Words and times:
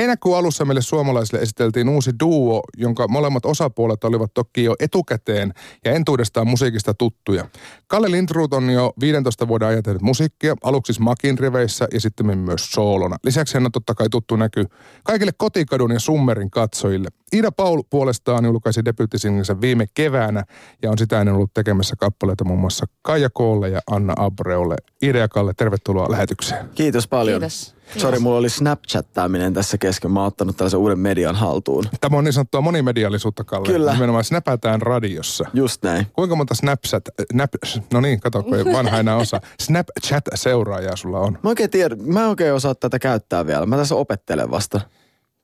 Heinäkuun 0.00 0.38
alussa 0.38 0.64
meille 0.64 0.82
suomalaisille 0.82 1.42
esiteltiin 1.42 1.88
uusi 1.88 2.10
duo, 2.20 2.62
jonka 2.76 3.08
molemmat 3.08 3.46
osapuolet 3.46 4.04
olivat 4.04 4.34
toki 4.34 4.64
jo 4.64 4.74
etukäteen 4.80 5.54
ja 5.84 5.92
entuudestaan 5.92 6.46
musiikista 6.48 6.94
tuttuja. 6.94 7.46
Kalle 7.86 8.10
Lindruut 8.10 8.54
on 8.54 8.70
jo 8.70 8.92
15 9.00 9.48
vuoden 9.48 9.68
ajan 9.68 9.82
tehnyt 9.82 10.02
musiikkia, 10.02 10.54
aluksi 10.62 10.92
Smakin 10.92 11.38
riveissä 11.38 11.88
ja 11.92 12.00
sitten 12.00 12.38
myös 12.38 12.72
soolona. 12.72 13.16
Lisäksi 13.24 13.54
hän 13.54 13.66
on 13.66 13.72
totta 13.72 13.94
kai 13.94 14.08
tuttu 14.08 14.36
näky 14.36 14.66
kaikille 15.04 15.32
kotikadun 15.36 15.92
ja 15.92 16.00
summerin 16.00 16.50
katsojille. 16.50 17.08
Ida 17.32 17.52
Paul 17.52 17.82
puolestaan 17.90 18.44
julkaisi 18.44 18.84
debyyttisinglinsä 18.84 19.60
viime 19.60 19.86
keväänä 19.94 20.44
ja 20.82 20.90
on 20.90 20.98
sitä 20.98 21.20
ennen 21.20 21.34
ollut 21.34 21.54
tekemässä 21.54 21.96
kappaleita 21.98 22.44
muun 22.44 22.60
muassa 22.60 22.86
Kaija 23.02 23.30
Koolle 23.32 23.68
ja 23.68 23.80
Anna 23.90 24.14
Abreolle. 24.16 24.76
Ida 25.02 25.18
ja 25.18 25.28
Kalle, 25.28 25.52
tervetuloa 25.56 26.10
lähetykseen. 26.10 26.68
Kiitos 26.74 27.08
paljon. 27.08 27.40
Kiitos. 27.40 27.79
Sori, 27.96 28.18
mulla 28.18 28.38
oli 28.38 28.48
Snapchattaaminen 28.48 29.54
tässä 29.54 29.78
kesken. 29.78 30.10
Mä 30.10 30.20
oon 30.20 30.26
ottanut 30.26 30.56
tällaisen 30.56 30.80
uuden 30.80 30.98
median 30.98 31.34
haltuun. 31.34 31.84
Tämä 32.00 32.16
on 32.16 32.24
niin 32.24 32.32
sanottua 32.32 32.60
monimediallisuutta, 32.60 33.44
Kalle. 33.44 33.68
Kyllä. 33.68 33.92
Nimenomaan 33.92 34.24
snäpätään 34.24 34.82
radiossa. 34.82 35.44
Just 35.54 35.82
näin. 35.82 36.06
Kuinka 36.12 36.36
monta 36.36 36.54
Snapchat, 36.54 37.04
nap, 37.32 37.50
no 37.92 38.00
niin, 38.00 38.20
kato, 38.20 38.42
kun 38.42 38.54
ei 38.58 38.64
vanha 38.64 38.98
enää 38.98 39.16
osa. 39.16 39.40
Snapchat-seuraajaa 39.60 40.96
sulla 40.96 41.20
on. 41.20 41.38
Mä 41.42 41.48
oikein 41.50 41.70
tiedän, 41.70 41.98
mä 42.04 42.28
oikein 42.28 42.54
osaa 42.54 42.74
tätä 42.74 42.98
käyttää 42.98 43.46
vielä. 43.46 43.66
Mä 43.66 43.76
tässä 43.76 43.94
opettelen 43.94 44.50
vasta. 44.50 44.80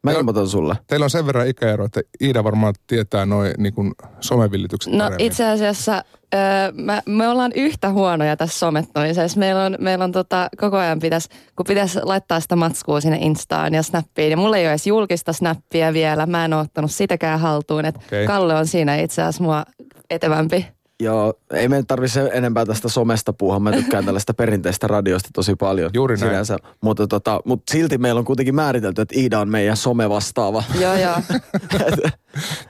Mä 0.02 0.10
Joo. 0.10 0.18
ilmoitan 0.20 0.48
sulle. 0.48 0.74
Teillä 0.86 1.04
on 1.04 1.10
sen 1.10 1.26
verran 1.26 1.48
ikäero, 1.48 1.84
että 1.84 2.00
Iida 2.20 2.44
varmaan 2.44 2.74
tietää 2.86 3.26
noin 3.26 3.52
niin 3.58 3.74
kuin 3.74 3.92
somevillitykset 4.20 4.92
No 4.92 4.98
paremmin. 4.98 5.26
itse 5.26 5.46
asiassa 5.48 6.04
öö, 6.34 6.72
mä, 6.72 7.02
me 7.06 7.28
ollaan 7.28 7.52
yhtä 7.54 7.90
huonoja 7.90 8.36
tässä 8.36 8.58
somettamisessa. 8.58 9.40
Meillä 9.40 9.64
on, 9.64 9.76
meillä 9.80 10.04
on 10.04 10.12
tota, 10.12 10.48
koko 10.56 10.76
ajan 10.76 10.98
pitäisi, 10.98 11.28
kun 11.56 11.66
pitäisi 11.66 11.98
laittaa 12.02 12.40
sitä 12.40 12.56
matskua 12.56 13.00
sinne 13.00 13.18
Instaan 13.20 13.74
ja 13.74 13.82
Snappiin. 13.82 14.30
Ja 14.30 14.36
mulla 14.36 14.56
ei 14.56 14.64
ole 14.64 14.70
edes 14.70 14.86
julkista 14.86 15.32
Snappia 15.32 15.92
vielä. 15.92 16.26
Mä 16.26 16.44
en 16.44 16.52
ole 16.52 16.62
ottanut 16.62 16.90
sitäkään 16.90 17.40
haltuun. 17.40 17.84
Et 17.84 17.96
Okei. 17.96 18.26
Kalle 18.26 18.54
on 18.54 18.66
siinä 18.66 18.96
itse 18.96 19.22
asiassa 19.22 19.42
mua 19.42 19.64
etevämpi. 20.10 20.75
Joo, 21.00 21.34
ei 21.52 21.68
meidän 21.68 21.86
tarvitse 21.86 22.30
enempää 22.32 22.66
tästä 22.66 22.88
somesta 22.88 23.32
puhua. 23.32 23.60
Mä 23.60 23.72
tykkään 23.72 24.04
tällaista 24.04 24.34
perinteistä 24.34 24.86
radiosta 24.86 25.28
tosi 25.34 25.54
paljon. 25.56 25.90
Juuri 25.94 26.16
näin. 26.16 26.30
Sinänsä. 26.30 26.56
Mutta, 26.80 27.06
tota, 27.06 27.40
mutta 27.44 27.72
silti 27.72 27.98
meillä 27.98 28.18
on 28.18 28.24
kuitenkin 28.24 28.54
määritelty, 28.54 29.02
että 29.02 29.14
Iida 29.18 29.40
on 29.40 29.48
meidän 29.48 29.76
somevastaava. 29.76 30.64
Joo, 30.80 30.94
joo. 30.94 31.16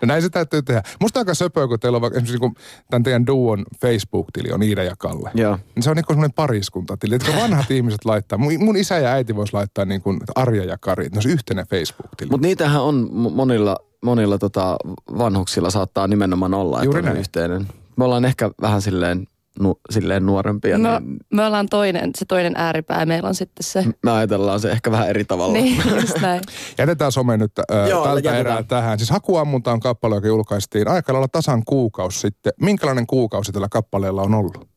No 0.00 0.06
näin 0.06 0.22
se 0.22 0.28
täytyy 0.28 0.62
tehdä. 0.62 0.82
Musta 1.00 1.20
aika 1.20 1.34
söpöä, 1.34 1.69
kun 1.69 1.80
teillä 1.80 1.97
on 1.97 2.02
vaikka 2.02 2.19
esimerkiksi 2.19 2.32
niin 2.32 2.54
kuin 2.54 2.54
tämän 2.91 3.02
teidän 3.02 3.27
duon 3.27 3.64
Facebook-tili 3.80 4.52
on 4.52 4.62
Iida 4.62 4.84
ja 4.84 4.94
Kalle. 4.98 5.30
Joo. 5.34 5.58
Niin 5.74 5.82
se 5.82 5.91
on 5.91 5.97
niin 5.97 6.04
kuin 6.04 6.14
semmoinen 6.14 6.34
pariskuntatili. 6.34 7.14
Että 7.14 7.30
kun 7.32 7.41
vanhat 7.42 7.70
ihmiset 7.70 8.04
laittaa, 8.04 8.38
mun, 8.38 8.52
mun 8.58 8.77
isä 8.77 8.98
ja 8.98 9.10
äiti 9.12 9.36
vois 9.36 9.52
laittaa 9.52 9.84
niin 9.84 10.02
kuin 10.02 10.20
Arja 10.34 10.64
ja 10.64 10.78
Kari, 10.80 11.06
että 11.06 11.16
ne 11.16 11.19
olisi 11.19 11.28
yhteinen 11.28 11.66
Facebook-tili. 11.66 12.30
Mutta 12.30 12.47
niitähän 12.47 12.82
on 12.82 13.08
mo- 13.12 13.30
monilla, 13.34 13.77
monilla 14.04 14.38
tota 14.38 14.77
vanhuksilla 15.19 15.70
saattaa 15.70 16.08
nimenomaan 16.08 16.54
olla, 16.54 16.84
Juuri 16.84 16.98
että 16.98 17.10
on 17.10 17.14
näin. 17.14 17.20
yhteinen. 17.20 17.66
Me 17.97 18.05
ollaan 18.05 18.25
ehkä 18.25 18.50
vähän 18.61 18.83
silleen, 18.83 19.27
nu, 19.61 19.80
silleen 19.91 20.27
nuorempia, 20.27 20.78
No, 20.78 20.98
niin 20.98 21.16
me 21.33 21.47
ollaan 21.47 21.66
toinen, 21.69 22.11
se 22.19 22.25
toinen 22.25 22.53
ääripää. 22.56 23.06
Meillä 23.06 23.28
on 23.28 23.34
sitten 23.34 23.64
se. 23.64 23.84
me 24.03 24.11
ajatellaan 24.11 24.61
se 24.61 24.70
ehkä 24.70 24.91
vähän 24.91 25.08
eri 25.08 25.25
tavalla. 25.25 25.53
Niin, 25.53 25.83
just 26.00 26.20
näin. 26.20 26.41
Jätetään 26.78 27.12
some 27.12 27.36
nyt 27.36 27.53
äh, 27.58 27.88
Joo, 27.88 28.05
tältä 28.05 28.19
jätetään. 28.19 28.41
erää 28.41 28.62
tähän. 28.62 28.98
Siis 28.98 29.11
Hakuammunta 29.11 29.72
on 29.72 29.80
kappale, 29.80 30.14
joka 30.14 30.27
julkaistiin 30.27 30.88
aika 30.88 31.12
lailla 31.12 31.28
tasan 31.28 31.62
kuukausi 31.64 32.20
sitten. 32.20 32.53
Minkälainen 32.61 33.06
kuukausi 33.06 33.53
tällä 33.53 33.69
kappaleella 33.70 34.22
on 34.22 34.34
ollut? 34.34 34.69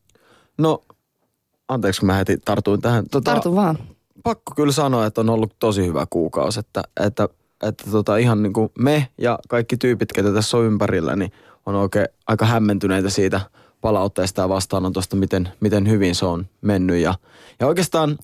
No, 0.58 0.80
anteeksi 1.68 2.00
kun 2.00 2.06
mä 2.06 2.14
heti 2.14 2.36
tartuin 2.44 2.80
tähän. 2.80 3.04
Tota, 3.10 3.30
Tartu 3.30 3.56
vaan. 3.56 3.78
pakko 4.22 4.52
kyllä 4.56 4.72
sanoa, 4.72 5.06
että 5.06 5.20
on 5.20 5.30
ollut 5.30 5.54
tosi 5.58 5.86
hyvä 5.86 6.06
kuukausi. 6.10 6.60
Että, 6.60 6.82
että, 7.00 7.28
että 7.62 7.90
tota 7.90 8.16
ihan 8.16 8.42
niin 8.42 8.52
kuin 8.52 8.68
me 8.78 9.08
ja 9.18 9.38
kaikki 9.48 9.76
tyypit, 9.76 10.12
ketä 10.12 10.32
tässä 10.32 10.56
on 10.56 10.64
ympärillä, 10.64 11.16
niin 11.16 11.32
on 11.66 11.74
oikein 11.74 12.06
aika 12.26 12.46
hämmentyneitä 12.46 13.10
siitä 13.10 13.40
palautteesta 13.80 14.42
ja 14.42 14.48
vastaanotosta, 14.48 15.16
miten, 15.16 15.48
miten 15.60 15.88
hyvin 15.88 16.14
se 16.14 16.26
on 16.26 16.46
mennyt. 16.60 16.98
Ja, 16.98 17.14
ja 17.60 17.66
oikeastaan, 17.66 18.18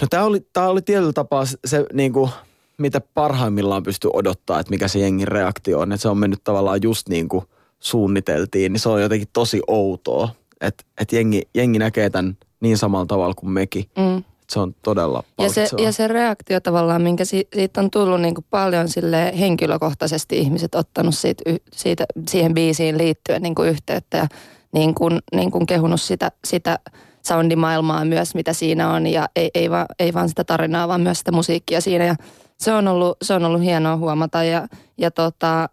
no 0.00 0.06
tämä 0.10 0.24
oli, 0.24 0.46
tää 0.52 0.68
oli 0.68 0.82
tietyllä 0.82 1.12
tapaa 1.12 1.44
se, 1.64 1.86
niin 1.92 2.12
kuin, 2.12 2.30
mitä 2.78 3.00
parhaimmillaan 3.14 3.82
pystyy 3.82 4.10
odottaa, 4.14 4.60
että 4.60 4.70
mikä 4.70 4.88
se 4.88 4.98
jengin 4.98 5.28
reaktio 5.28 5.78
on. 5.78 5.92
Että 5.92 6.02
se 6.02 6.08
on 6.08 6.18
mennyt 6.18 6.44
tavallaan 6.44 6.82
just 6.82 7.08
niin 7.08 7.28
kuin 7.28 7.44
suunniteltiin, 7.80 8.72
niin 8.72 8.80
se 8.80 8.88
on 8.88 9.02
jotenkin 9.02 9.28
tosi 9.32 9.60
outoa. 9.66 10.28
Että 10.60 10.84
et 10.98 11.12
jengi, 11.12 11.42
jengi 11.54 11.78
näkee 11.78 12.10
tämän 12.10 12.36
niin 12.60 12.78
samalla 12.78 13.06
tavalla 13.06 13.34
kuin 13.34 13.50
mekin. 13.50 13.84
Mm. 13.98 14.24
Se 14.50 14.60
on 14.60 14.74
todella 14.82 15.22
Ja 15.38 15.48
se, 15.48 15.68
ja 15.78 15.92
se 15.92 16.08
reaktio 16.08 16.60
tavallaan, 16.60 17.02
minkä 17.02 17.24
si, 17.24 17.48
siitä 17.54 17.80
on 17.80 17.90
tullut 17.90 18.20
niin 18.20 18.34
kuin 18.34 18.44
paljon 18.50 18.88
sille 18.88 19.32
henkilökohtaisesti 19.38 20.38
ihmiset 20.38 20.74
ottanut 20.74 21.14
siitä, 21.14 21.42
siitä, 21.72 22.04
siihen 22.28 22.54
biisiin 22.54 22.98
liittyen 22.98 23.42
niin 23.42 23.54
kuin 23.54 23.68
yhteyttä 23.68 24.18
ja 24.18 24.26
niin 24.72 24.94
kuin, 24.94 25.18
niin 25.34 25.50
kuin 25.50 25.66
kehunut 25.66 26.00
sitä, 26.00 26.30
sitä 26.44 26.78
soundimaailmaa 27.26 28.04
myös, 28.04 28.34
mitä 28.34 28.52
siinä 28.52 28.92
on. 28.92 29.06
Ja 29.06 29.28
ei, 29.36 29.50
ei, 29.54 29.70
vaan, 29.70 29.86
ei 29.98 30.14
vaan 30.14 30.28
sitä 30.28 30.44
tarinaa, 30.44 30.88
vaan 30.88 31.00
myös 31.00 31.18
sitä 31.18 31.32
musiikkia 31.32 31.80
siinä. 31.80 32.04
Ja 32.04 32.14
se 32.58 32.72
on 32.72 32.88
ollut, 32.88 33.16
se 33.22 33.34
on 33.34 33.44
ollut 33.44 33.62
hienoa 33.62 33.96
huomata. 33.96 34.44
Ja, 34.44 34.68
ja 34.98 35.10
tota, 35.10 35.68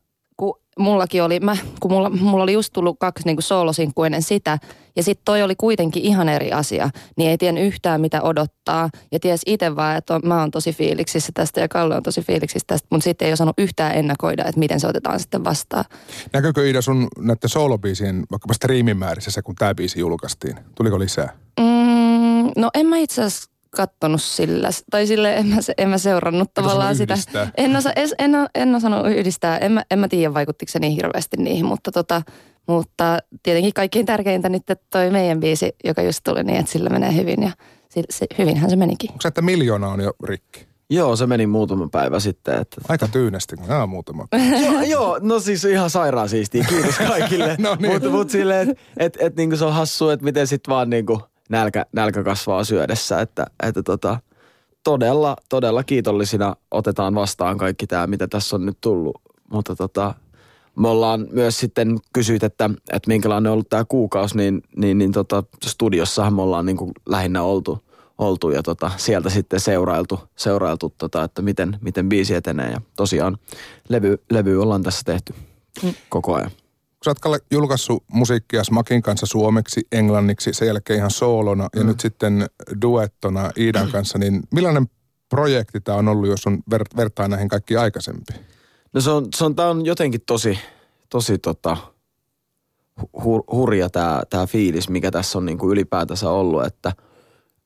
mullakin 0.77 1.23
oli, 1.23 1.39
mä, 1.39 1.57
kun 1.79 1.91
mulla, 1.91 2.09
mulla 2.09 2.43
oli 2.43 2.53
just 2.53 2.73
tullut 2.73 2.99
kaksi 2.99 3.25
niin 3.25 3.41
soolosinkku 3.41 4.03
ennen 4.03 4.21
sitä, 4.21 4.57
ja 4.95 5.03
sitten 5.03 5.25
toi 5.25 5.43
oli 5.43 5.55
kuitenkin 5.55 6.03
ihan 6.03 6.29
eri 6.29 6.51
asia, 6.51 6.89
niin 7.17 7.29
ei 7.29 7.37
tiennyt 7.37 7.63
yhtään 7.63 8.01
mitä 8.01 8.21
odottaa, 8.21 8.89
ja 9.11 9.19
ties 9.19 9.41
itse 9.45 9.75
vaan, 9.75 9.97
että 9.97 10.15
on, 10.15 10.21
mä 10.25 10.39
oon 10.39 10.51
tosi 10.51 10.73
fiiliksissä 10.73 11.31
tästä, 11.33 11.61
ja 11.61 11.67
Kalle 11.67 11.95
on 11.95 12.03
tosi 12.03 12.21
fiiliksissä 12.21 12.65
tästä, 12.67 12.87
mutta 12.91 13.03
sitten 13.03 13.25
ei 13.25 13.33
osannut 13.33 13.59
yhtään 13.59 13.95
ennakoida, 13.95 14.45
että 14.45 14.59
miten 14.59 14.79
se 14.79 14.87
otetaan 14.87 15.19
sitten 15.19 15.43
vastaan. 15.43 15.85
Näkyykö 16.33 16.67
Iida 16.67 16.81
sun 16.81 17.07
näiden 17.17 17.49
soolobiisien 17.49 18.23
vaikkapa 18.31 18.53
striimimäärissä 18.53 19.31
se, 19.31 19.41
kun 19.41 19.55
tämä 19.55 19.75
biisi 19.75 19.99
julkaistiin? 19.99 20.59
Tuliko 20.75 20.99
lisää? 20.99 21.29
Mm, 21.59 22.51
no 22.57 22.69
en 22.73 22.85
mä 22.85 22.97
itse 22.97 23.23
asiassa 23.23 23.56
kattonut 23.77 24.21
sillä, 24.21 24.69
tai 24.89 25.07
sille 25.07 25.35
en 25.35 25.47
mä, 25.47 25.55
en 25.77 25.89
mä 25.89 25.97
seurannut 25.97 26.53
tavallaan 26.53 26.95
sitä. 26.95 27.13
yhdistää. 27.13 27.51
En, 27.57 27.75
osa, 27.75 27.91
en, 27.95 28.09
en, 28.19 28.31
en 28.55 28.75
osannut 28.75 29.07
yhdistää, 29.07 29.57
en 29.57 29.71
mä, 29.71 29.83
en 29.91 29.99
mä 29.99 30.07
tiedä 30.07 30.33
vaikuttiko 30.33 30.71
se 30.71 30.79
niin 30.79 30.93
hirveästi 30.93 31.37
niihin, 31.37 31.65
mutta, 31.65 31.91
tota, 31.91 32.21
mutta 32.67 33.19
tietenkin 33.43 33.73
kaikkein 33.73 34.05
tärkeintä 34.05 34.49
nyt 34.49 34.69
että 34.69 34.85
toi 34.89 35.11
meidän 35.11 35.39
biisi, 35.39 35.75
joka 35.83 36.01
just 36.01 36.19
tuli, 36.23 36.43
niin 36.43 36.59
että 36.59 36.71
sillä 36.71 36.89
menee 36.89 37.15
hyvin 37.15 37.43
ja 37.43 37.51
se, 37.89 38.03
se, 38.09 38.25
hyvinhän 38.37 38.69
se 38.69 38.75
menikin. 38.75 39.11
Onko 39.11 39.21
se, 39.21 39.27
että 39.27 39.41
miljoona 39.41 39.87
on 39.87 40.01
jo 40.01 40.13
rikki? 40.23 40.67
Joo, 40.89 41.15
se 41.15 41.27
meni 41.27 41.47
muutama 41.47 41.87
päivä 41.91 42.19
sitten. 42.19 42.61
Että... 42.61 42.81
Aika 42.89 43.07
tyynesti, 43.07 43.55
kun 43.55 43.67
nämä 43.67 43.83
on 43.83 43.89
muutama. 43.89 44.27
joo, 44.65 44.81
joo, 44.81 45.19
no 45.21 45.39
siis 45.39 45.65
ihan 45.65 45.89
sairaan 45.89 46.29
siistiä. 46.29 46.65
Kiitos 46.69 46.97
kaikille. 46.97 47.55
No 47.59 47.75
niin. 47.79 47.93
Mutta 47.93 48.09
mut 48.09 48.29
silleen, 48.29 48.69
että 48.69 48.83
et, 48.97 49.17
et, 49.19 49.35
niinku 49.35 49.57
se 49.57 49.65
on 49.65 49.73
hassu, 49.73 50.09
että 50.09 50.23
miten 50.23 50.47
sit 50.47 50.61
vaan 50.69 50.89
niinku 50.89 51.21
nälkä, 51.49 51.85
nälkä 51.91 52.23
kasvaa 52.23 52.63
syödessä. 52.63 53.21
Että, 53.21 53.45
että 53.63 53.83
tota, 53.83 54.19
todella, 54.83 55.35
todella 55.49 55.83
kiitollisina 55.83 56.55
otetaan 56.71 57.15
vastaan 57.15 57.57
kaikki 57.57 57.87
tämä, 57.87 58.07
mitä 58.07 58.27
tässä 58.27 58.55
on 58.55 58.65
nyt 58.65 58.77
tullut. 58.81 59.21
Mutta 59.51 59.75
tota, 59.75 60.13
me 60.75 60.87
ollaan 60.87 61.27
myös 61.31 61.59
sitten 61.59 61.97
kysyt, 62.13 62.43
että, 62.43 62.69
että 62.91 63.07
minkälainen 63.07 63.49
on 63.49 63.53
ollut 63.53 63.69
tämä 63.69 63.85
kuukausi, 63.85 64.37
niin, 64.37 64.61
niin, 64.75 64.97
niin 64.97 65.11
tota, 65.11 65.43
studiossahan 65.65 66.33
me 66.33 66.41
ollaan 66.41 66.65
niin 66.65 66.77
kuin 66.77 66.91
lähinnä 67.09 67.43
oltu, 67.43 67.83
oltu 68.17 68.49
ja 68.49 68.63
tota, 68.63 68.91
sieltä 68.97 69.29
sitten 69.29 69.59
seurailtu, 69.59 70.19
seurailtu 70.35 70.93
tota, 70.97 71.23
että 71.23 71.41
miten, 71.41 71.77
miten 71.81 72.09
biisi 72.09 72.35
etenee. 72.35 72.71
Ja 72.71 72.81
tosiaan 72.95 73.37
levy, 73.89 74.23
levy 74.31 74.61
ollaan 74.61 74.83
tässä 74.83 75.01
tehty 75.05 75.33
koko 76.09 76.35
ajan. 76.35 76.51
Kun 77.03 77.15
sä 77.15 77.29
oot 77.29 77.41
julkaissut 77.51 78.03
musiikkia 78.11 78.63
Smakin 78.63 79.01
kanssa 79.01 79.25
suomeksi, 79.25 79.81
englanniksi, 79.91 80.53
sen 80.53 80.67
jälkeen 80.67 80.97
ihan 80.97 81.11
soolona 81.11 81.69
ja 81.75 81.83
nyt 81.83 81.99
sitten 81.99 82.47
duettona 82.81 83.51
Iidan 83.57 83.91
kanssa, 83.91 84.17
niin 84.17 84.43
millainen 84.51 84.87
projekti 85.29 85.81
tämä 85.81 85.97
on 85.97 86.07
ollut, 86.07 86.29
jos 86.29 86.47
on 86.47 86.59
ver- 86.73 86.97
vertaa 86.97 87.27
näihin 87.27 87.47
kaikkiin 87.47 87.79
aikaisempiin? 87.79 88.39
No 88.93 89.01
se 89.01 89.09
on, 89.09 89.27
se 89.35 89.45
on, 89.45 89.55
tää 89.55 89.69
on 89.69 89.85
jotenkin 89.85 90.21
tosi, 90.25 90.59
tosi 91.09 91.37
tota, 91.37 91.77
hu, 93.23 93.43
hurja 93.51 93.89
tämä 93.89 94.23
tää 94.29 94.45
fiilis, 94.45 94.89
mikä 94.89 95.11
tässä 95.11 95.37
on 95.37 95.45
niinku 95.45 95.71
ylipäätänsä 95.71 96.29
ollut, 96.29 96.65
että 96.65 96.93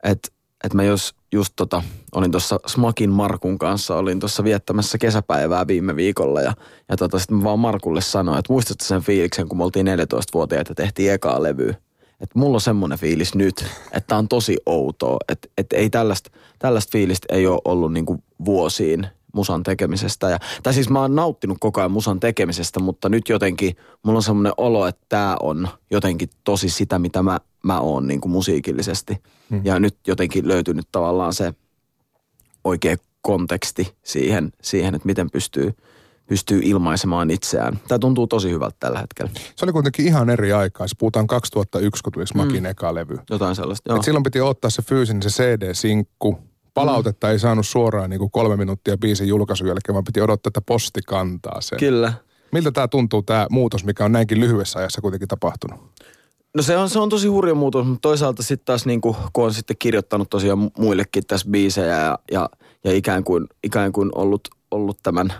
et, 0.02 0.31
et 0.64 0.74
mä 0.74 0.82
jos 0.82 1.14
just 1.32 1.52
tota, 1.56 1.82
olin 2.14 2.30
tuossa 2.30 2.60
Smakin 2.66 3.10
Markun 3.10 3.58
kanssa, 3.58 3.96
olin 3.96 4.20
tuossa 4.20 4.44
viettämässä 4.44 4.98
kesäpäivää 4.98 5.66
viime 5.66 5.96
viikolla 5.96 6.40
ja, 6.40 6.54
ja 6.88 6.96
tota, 6.96 7.18
sitten 7.18 7.36
mä 7.36 7.44
vaan 7.44 7.58
Markulle 7.58 8.00
sanoin, 8.00 8.38
että 8.38 8.52
muistatko 8.52 8.84
sen 8.84 9.02
fiiliksen, 9.02 9.48
kun 9.48 9.58
me 9.58 9.64
oltiin 9.64 9.86
14-vuotiaita 9.86 10.70
ja 10.70 10.74
tehtiin 10.74 11.12
ekaa 11.12 11.42
levyä. 11.42 11.74
Että 12.20 12.38
mulla 12.38 12.56
on 12.56 12.60
semmoinen 12.60 12.98
fiilis 12.98 13.34
nyt, 13.34 13.64
että 13.92 14.16
on 14.16 14.28
tosi 14.28 14.56
outoa, 14.66 15.18
että 15.28 15.48
et 15.58 15.72
ei 15.72 15.90
tällaista, 15.90 16.30
tällaista 16.58 16.90
fiilistä 16.92 17.26
ei 17.30 17.46
ole 17.46 17.60
ollut 17.64 17.92
niinku 17.92 18.18
vuosiin 18.44 19.06
musan 19.32 19.62
tekemisestä. 19.62 20.30
Ja, 20.30 20.38
tai 20.62 20.74
siis 20.74 20.90
mä 20.90 21.00
oon 21.00 21.14
nauttinut 21.14 21.56
koko 21.60 21.80
ajan 21.80 21.90
musan 21.90 22.20
tekemisestä, 22.20 22.80
mutta 22.80 23.08
nyt 23.08 23.28
jotenkin 23.28 23.76
mulla 24.02 24.18
on 24.18 24.22
semmoinen 24.22 24.52
olo, 24.56 24.86
että 24.86 25.06
tää 25.08 25.36
on 25.42 25.68
jotenkin 25.90 26.30
tosi 26.44 26.68
sitä, 26.68 26.98
mitä 26.98 27.22
mä, 27.22 27.40
mä 27.62 27.80
oon 27.80 28.06
niin 28.06 28.20
kuin 28.20 28.32
musiikillisesti. 28.32 29.22
Hmm. 29.50 29.60
Ja 29.64 29.78
nyt 29.78 29.96
jotenkin 30.06 30.48
löytynyt 30.48 30.88
tavallaan 30.92 31.34
se 31.34 31.54
oikea 32.64 32.96
konteksti 33.22 33.94
siihen, 34.02 34.52
siihen 34.62 34.94
että 34.94 35.06
miten 35.06 35.30
pystyy, 35.30 35.74
pystyy 36.26 36.60
ilmaisemaan 36.64 37.30
itseään. 37.30 37.80
Tämä 37.88 37.98
tuntuu 37.98 38.26
tosi 38.26 38.50
hyvältä 38.50 38.76
tällä 38.80 38.98
hetkellä. 38.98 39.30
Se 39.56 39.64
oli 39.64 39.72
kuitenkin 39.72 40.06
ihan 40.06 40.30
eri 40.30 40.52
aikaa. 40.52 40.88
Se 40.88 40.94
puhutaan 40.98 41.26
2001, 41.26 42.02
kun 42.02 42.12
tuli 42.12 42.26
Smakin 42.26 42.62
mm. 42.62 42.66
eka 42.66 42.94
levy. 42.94 43.18
Jotain 43.30 43.56
sellaista, 43.56 43.90
joo. 43.90 43.96
Et 43.96 44.04
silloin 44.04 44.22
piti 44.22 44.40
ottaa 44.40 44.70
se 44.70 44.82
fyysinen 44.82 45.22
se 45.22 45.28
CD-sinkku. 45.28 46.38
Palautetta 46.74 47.26
mm. 47.26 47.30
ei 47.30 47.38
saanut 47.38 47.66
suoraan 47.66 48.10
niin 48.10 48.18
kuin 48.18 48.30
kolme 48.30 48.56
minuuttia 48.56 48.98
biisin 48.98 49.28
julkaisun 49.28 49.68
jälkeen, 49.68 49.94
vaan 49.94 50.04
piti 50.04 50.20
odottaa, 50.20 50.48
että 50.48 50.60
posti 50.60 51.00
kantaa 51.06 51.60
sen. 51.60 51.78
Kyllä. 51.78 52.12
Miltä 52.52 52.72
tämä 52.72 52.88
tuntuu, 52.88 53.22
tämä 53.22 53.46
muutos, 53.50 53.84
mikä 53.84 54.04
on 54.04 54.12
näinkin 54.12 54.40
lyhyessä 54.40 54.78
ajassa 54.78 55.00
kuitenkin 55.00 55.28
tapahtunut? 55.28 55.80
No 56.54 56.62
se 56.62 56.76
on, 56.76 56.90
se 56.90 56.98
on 56.98 57.08
tosi 57.08 57.28
hurja 57.28 57.54
muutos, 57.54 57.86
mutta 57.86 58.08
toisaalta 58.08 58.42
sitten 58.42 58.64
taas 58.64 58.86
niin 58.86 59.00
kuin, 59.00 59.16
kun 59.32 59.44
on 59.44 59.54
sitten 59.54 59.76
kirjoittanut 59.78 60.30
tosiaan 60.30 60.70
muillekin 60.78 61.26
tässä 61.26 61.50
biisejä 61.50 61.86
ja, 61.86 62.18
ja, 62.32 62.50
ja 62.84 62.92
ikään, 62.92 63.24
kuin, 63.24 63.46
ikään 63.64 63.92
kuin 63.92 64.10
ollut, 64.14 64.48
ollut 64.70 64.98
tämän 65.02 65.32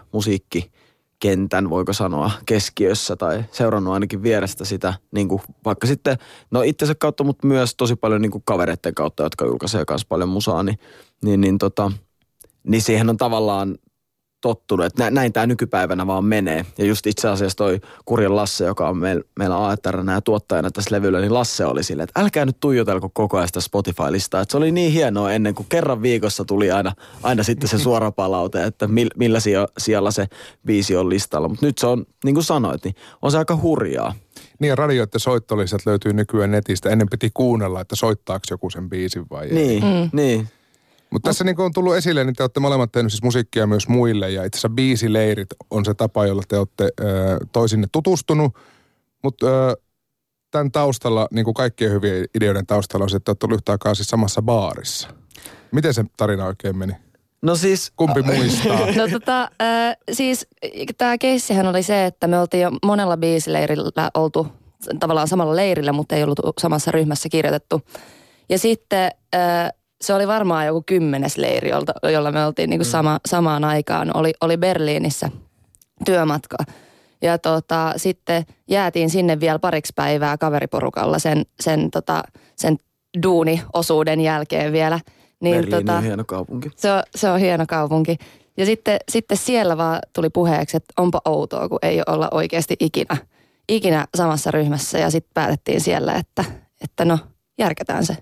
musiikkikentän, 1.23 1.71
voiko 1.71 1.93
sanoa, 1.93 2.31
keskiössä 2.47 3.17
tai 3.17 3.45
seurannut 3.51 3.95
ainakin 3.95 4.23
vierestä 4.23 4.65
sitä, 4.65 4.95
niin 5.13 5.29
kuin 5.29 5.43
vaikka 5.65 5.87
sitten, 5.87 6.17
no 6.51 6.63
itsensä 6.63 6.95
kautta, 6.95 7.25
mutta 7.25 7.47
myös 7.47 7.75
tosi 7.77 7.97
paljon 7.97 8.23
niin 8.23 8.31
kuin 8.31 8.43
kavereiden 8.45 8.95
kautta, 8.95 9.23
jotka 9.23 9.47
julkaisee 9.47 9.85
myös 9.91 10.05
paljon 10.05 10.29
musaa, 10.29 10.63
niin, 10.63 10.79
niin, 11.25 11.41
niin, 11.41 11.59
tota, 11.59 11.93
niin 12.67 12.83
siihen 12.83 13.11
on 13.11 13.17
tavallaan 13.17 13.79
tottunut, 14.43 14.87
että 14.87 15.11
näin 15.11 15.33
tämä 15.33 15.47
nykypäivänä 15.47 16.07
vaan 16.07 16.25
menee. 16.25 16.65
Ja 16.79 16.85
just 16.85 17.07
itse 17.07 17.29
asiassa 17.29 17.57
toi 17.57 17.81
Kurjan 18.05 18.37
Lasse, 18.37 18.65
joka 18.65 18.89
on 18.89 18.97
meil, 18.97 19.23
meillä 19.39 19.67
AETR 19.67 19.97
ja 20.15 20.21
tuottajana 20.21 20.71
tässä 20.71 20.95
levyllä, 20.95 21.21
niin 21.21 21.35
Lasse 21.35 21.67
oli 21.67 21.85
silleen, 21.85 22.05
että 22.05 22.21
älkää 22.21 22.45
nyt 22.45 22.61
tuijotelko 22.61 23.11
koko 23.13 23.37
ajan 23.37 23.49
sitä 23.49 23.61
Spotify-listaa. 23.61 24.41
Että 24.41 24.53
se 24.53 24.59
oli 24.59 24.73
niin 24.73 24.93
hienoa 24.93 25.33
ennen 25.33 25.55
kuin 25.55 25.67
kerran 25.69 26.03
viikossa 26.03 26.45
tuli 26.45 26.71
aina, 26.71 26.93
aina 27.23 27.43
sitten 27.43 27.69
se 27.69 27.79
suora 27.79 28.13
palaute, 28.23 28.65
että 28.65 28.89
millä 29.17 29.39
siellä 29.79 30.11
se 30.11 30.27
biisi 30.67 30.97
on 30.97 31.09
listalla. 31.09 31.49
Mutta 31.49 31.67
nyt 31.67 31.79
se 31.79 31.87
on, 31.87 32.07
niin 32.25 32.35
kuin 32.35 32.45
sanoit, 32.45 32.85
niin 32.85 32.95
on 33.23 33.33
se 33.33 33.39
aika 33.39 33.59
hurjaa. 33.63 34.15
Niin 34.59 34.69
ja 34.69 34.77
radioiden 34.77 35.21
soittolisat 35.21 35.81
löytyy 35.87 36.13
nykyään 36.13 36.51
netistä. 36.51 36.91
Ennen 36.91 37.09
piti 37.11 37.31
kuunnella, 37.35 37.81
että 37.81 37.97
soittaako 37.97 38.45
joku 38.51 38.71
sen 38.71 38.89
biisin 38.89 39.27
vai 39.31 39.47
ei. 39.47 39.55
Niin, 39.55 39.85
mm. 39.85 40.11
niin. 40.13 40.49
Mutta 41.13 41.29
tässä 41.29 41.45
niin 41.45 41.61
on 41.61 41.73
tullut 41.73 41.97
esille, 41.97 42.25
niin 42.25 42.35
te 42.35 42.43
olette 42.43 42.61
molemmat 42.61 42.93
tehneet 42.93 43.13
siis 43.13 43.23
musiikkia 43.23 43.67
myös 43.67 43.89
muille 43.89 44.31
ja 44.31 44.45
itse 44.45 44.57
asiassa 44.57 44.69
biisileirit 44.69 45.49
on 45.71 45.85
se 45.85 45.95
tapa, 45.95 46.27
jolla 46.27 46.43
te 46.49 46.59
olette 46.59 46.85
ö, 47.01 47.05
toisinne 47.53 47.87
tutustunut. 47.93 48.55
Mutta 49.23 49.47
tämän 50.51 50.73
taustalla, 50.73 51.29
niin 51.31 51.45
kuin 51.45 51.55
kaikkien 51.55 51.93
hyvien 51.93 52.25
ideoiden 52.35 52.67
taustalla 52.67 53.05
on 53.05 53.11
se, 53.11 53.17
että 53.17 53.31
olette 53.31 53.47
olleet 53.47 53.59
yhtä 53.59 53.73
aikaa 53.73 53.95
siis 53.95 54.09
samassa 54.09 54.43
baarissa. 54.43 55.09
Miten 55.73 55.95
se 55.95 56.05
tarina 56.17 56.47
oikein 56.47 56.77
meni? 56.77 56.93
No 57.43 57.57
siis... 57.57 57.93
Kumpi 57.97 58.23
muistaa? 58.23 58.79
no 58.97 59.09
tota, 59.09 59.43
äh, 59.43 59.97
siis 60.13 60.47
tämä 60.99 61.19
keissihän 61.19 61.67
oli 61.67 61.83
se, 61.83 62.07
että 62.07 62.27
me 62.27 62.39
oltiin 62.39 62.61
jo 62.61 62.71
monella 62.83 63.17
biisileirillä 63.17 64.11
oltu 64.15 64.47
tavallaan 65.01 65.29
samalla 65.29 65.57
leirillä, 65.57 65.93
mutta 65.93 66.17
ei 66.17 66.23
ollut 66.23 66.39
samassa 66.61 66.91
ryhmässä 66.91 67.29
kirjoitettu. 67.29 67.83
Ja 68.49 68.59
sitten 68.59 69.11
äh, 69.35 69.73
se 70.03 70.15
oli 70.15 70.27
varmaan 70.27 70.67
joku 70.67 70.83
kymmenes 70.87 71.37
leiri, 71.37 71.71
jolla 72.13 72.33
me 72.33 72.47
oltiin 72.47 72.71
niin 72.71 72.81
kuin 72.81 72.87
mm. 72.87 72.91
sama, 72.91 73.21
samaan 73.27 73.65
aikaan. 73.65 74.17
Oli, 74.17 74.33
oli 74.41 74.57
Berliinissä 74.57 75.31
työmatka. 76.05 76.57
Ja 77.23 77.39
tota, 77.39 77.93
sitten 77.97 78.45
jäätiin 78.69 79.11
sinne 79.11 79.41
vielä 79.41 79.59
pariksi 79.59 79.93
päivää 79.97 80.39
kaveriporukalla 80.39 81.19
sen, 81.19 81.43
sen, 81.61 81.91
tota, 81.91 82.23
sen 82.57 82.77
duuni-osuuden 83.23 84.21
jälkeen 84.21 84.73
vielä. 84.73 85.01
Niin, 85.41 85.57
Berliini 85.57 85.85
tota, 85.85 85.97
on 85.97 86.03
hieno 86.03 86.25
kaupunki. 86.25 86.71
Se 86.77 86.93
on, 86.93 87.03
se 87.15 87.31
on 87.31 87.41
hieno 87.41 87.65
kaupunki. 87.69 88.17
Ja 88.57 88.67
sitten, 88.67 88.99
sitten 89.09 89.37
siellä 89.37 89.77
vaan 89.77 89.99
tuli 90.13 90.31
puheeksi, 90.31 90.77
että 90.77 90.93
onpa 90.97 91.21
outoa, 91.25 91.69
kun 91.69 91.79
ei 91.83 92.03
olla 92.07 92.29
oikeasti 92.31 92.77
ikinä, 92.81 93.17
ikinä 93.69 94.07
samassa 94.15 94.51
ryhmässä. 94.51 94.99
Ja 94.99 95.11
sitten 95.11 95.31
päätettiin 95.35 95.81
siellä, 95.81 96.15
että, 96.15 96.45
että 96.81 97.05
no, 97.05 97.19
järketään 97.59 98.07
se 98.07 98.17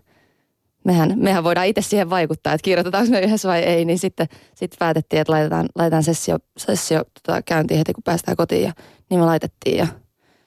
mehän, 0.90 1.12
mehän 1.16 1.44
voidaan 1.44 1.66
itse 1.66 1.82
siihen 1.82 2.10
vaikuttaa, 2.10 2.52
että 2.52 2.64
kirjoitetaanko 2.64 3.10
me 3.10 3.20
yhdessä 3.20 3.48
vai 3.48 3.60
ei, 3.60 3.84
niin 3.84 3.98
sitten, 3.98 4.26
sitten 4.54 4.78
päätettiin, 4.78 5.20
että 5.20 5.32
laitetaan, 5.32 5.68
laitetaan 5.74 6.02
sessio, 6.02 6.38
sessio 6.58 7.04
tota, 7.26 7.42
käyntiin 7.42 7.78
heti, 7.78 7.92
kun 7.92 8.02
päästään 8.02 8.36
kotiin 8.36 8.62
ja 8.62 8.72
niin 9.10 9.20
me 9.20 9.26
laitettiin 9.26 9.76
ja 9.76 9.86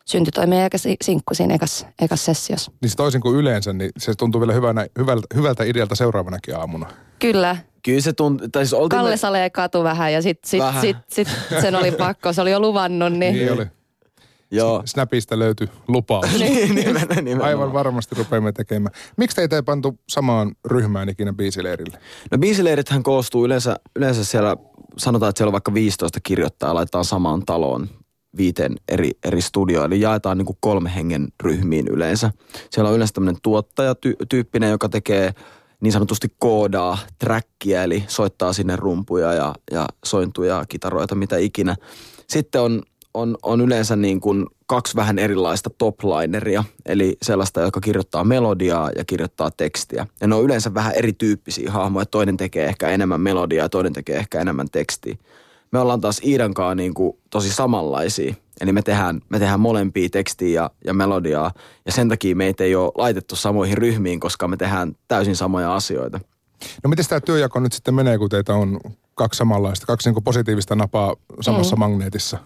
syntyi 0.06 0.32
toi 0.32 0.48
meidän 0.48 0.66
eka 0.66 0.78
sinkku 1.04 1.34
siinä 1.34 1.56
ekas, 1.56 1.88
ekas 2.02 2.26
sessiossa. 2.26 2.72
Niin 2.82 2.90
se 2.90 2.96
toisin 2.96 3.22
kuin 3.22 3.36
yleensä, 3.36 3.74
niin 3.74 3.92
se 3.98 4.14
tuntuu 4.18 4.42
vielä 4.42 4.54
hyvänä, 4.54 4.88
hyvältä, 5.00 5.28
hyvältä 5.36 5.64
idealta 5.64 5.96
seuraavanakin 5.96 6.56
aamuna. 6.56 6.90
Kyllä. 7.20 7.58
Kyllä 7.84 8.02
se 8.02 8.14
tuntui, 8.14 8.50
tai 8.50 8.66
siis 8.66 8.82
Kalle 8.90 9.10
me... 9.10 9.18
Salee 9.18 9.50
katu 9.50 9.84
vähän 9.84 10.14
ja 10.14 10.22
sitten 10.22 10.50
sit, 10.50 10.64
sit, 10.82 10.98
sit, 11.10 11.28
sit 11.50 11.62
sen 11.62 11.76
oli 11.76 11.92
pakko, 11.92 12.34
se 12.34 12.42
oli 12.42 12.52
jo 12.52 12.60
luvannut. 12.60 13.14
Niin, 13.14 13.36
niin 13.36 13.54
oli. 13.54 13.66
Joo. 14.54 14.82
Snapista 14.86 15.40
löytyi 15.40 15.68
lupaus. 15.88 16.26
niin, 16.40 16.76
nimenomaan. 16.76 17.42
Aivan 17.42 17.74
varmasti 17.74 18.16
rupeamme 18.16 18.52
tekemään. 18.52 18.96
Miksi 19.18 19.36
teitä 19.36 19.56
ei 19.56 19.62
pantu 19.62 20.00
samaan 20.10 20.56
ryhmään 20.66 21.10
ikinä 21.10 21.34
biisileirille? 21.34 21.98
No 22.32 22.38
biisileirithän 22.38 23.04
koostuu 23.04 23.46
yleensä, 23.46 23.76
yleensä 23.96 24.26
siellä, 24.26 24.58
sanotaan, 24.98 25.30
että 25.30 25.38
siellä 25.38 25.50
on 25.50 25.54
vaikka 25.54 25.74
15 25.74 26.20
kirjoittajaa, 26.24 26.76
laitetaan 26.76 27.06
samaan 27.06 27.46
taloon 27.46 27.90
viiteen 28.38 28.76
eri, 28.88 29.12
eri 29.26 29.42
studioon, 29.42 29.86
eli 29.86 30.02
jaetaan 30.02 30.38
niin 30.38 30.46
kuin 30.46 30.58
kolme 30.60 30.96
hengen 30.96 31.28
ryhmiin 31.44 31.88
yleensä. 31.88 32.32
Siellä 32.70 32.90
on 32.90 32.96
yleensä 32.96 33.14
tämmöinen 33.14 33.42
tuottajatyyppinen, 33.42 34.72
joka 34.72 34.90
tekee 34.90 35.34
niin 35.82 35.94
sanotusti 35.94 36.28
koodaa 36.38 36.98
trackia, 37.20 37.84
eli 37.84 38.04
soittaa 38.08 38.54
sinne 38.54 38.76
rumpuja 38.76 39.34
ja, 39.34 39.56
ja 39.72 39.88
sointuja, 40.06 40.66
kitaroita, 40.70 41.16
mitä 41.16 41.38
ikinä. 41.38 41.76
Sitten 42.28 42.62
on 42.62 42.82
on, 43.14 43.38
on 43.44 43.62
yleensä 43.62 43.96
niin 43.96 44.20
kuin 44.20 44.46
kaksi 44.66 44.96
vähän 44.96 45.20
erilaista 45.20 45.70
toplineria, 45.78 46.64
eli 46.86 47.18
sellaista, 47.22 47.62
joka 47.62 47.80
kirjoittaa 47.80 48.24
melodiaa 48.24 48.90
ja 48.98 49.06
kirjoittaa 49.06 49.52
tekstiä. 49.52 50.08
Ja 50.22 50.28
ne 50.28 50.36
on 50.36 50.44
yleensä 50.44 50.74
vähän 50.74 50.96
erityyppisiä 50.96 51.72
hahmoja, 51.72 52.06
toinen 52.06 52.38
tekee 52.38 52.66
ehkä 52.66 52.90
enemmän 52.90 53.22
melodiaa 53.22 53.66
ja 53.66 53.70
toinen 53.70 53.94
tekee 53.94 54.18
ehkä 54.18 54.42
enemmän 54.42 54.68
tekstiä. 54.72 55.16
Me 55.72 55.80
ollaan 55.80 56.02
taas 56.02 56.22
Iidankaan 56.24 56.78
niin 56.78 56.94
kuin 56.94 57.18
tosi 57.30 57.54
samanlaisia, 57.54 58.34
eli 58.62 58.72
me 58.72 58.82
tehdään, 58.82 59.22
me 59.30 59.40
tehdään 59.40 59.60
molempia 59.60 60.10
tekstiä 60.10 60.62
ja, 60.62 60.72
ja 60.86 60.94
melodiaa, 60.94 61.52
ja 61.86 61.92
sen 61.92 62.10
takia 62.10 62.36
meitä 62.36 62.64
ei 62.64 62.76
ole 62.76 62.92
laitettu 62.96 63.36
samoihin 63.36 63.78
ryhmiin, 63.78 64.20
koska 64.20 64.48
me 64.48 64.58
tehdään 64.58 64.96
täysin 65.08 65.36
samoja 65.36 65.76
asioita. 65.76 66.20
No 66.84 66.90
miten 66.90 67.06
tämä 67.10 67.22
työjako 67.22 67.60
nyt 67.60 67.74
sitten 67.74 67.94
menee, 67.94 68.18
kun 68.18 68.30
teitä 68.30 68.54
on 68.54 68.80
kaksi 69.16 69.38
samanlaista, 69.38 69.86
kaksi 69.86 70.12
niin 70.12 70.24
positiivista 70.24 70.76
napaa 70.76 71.16
samassa 71.42 71.76
mm. 71.76 71.80
magneetissa? 71.80 72.38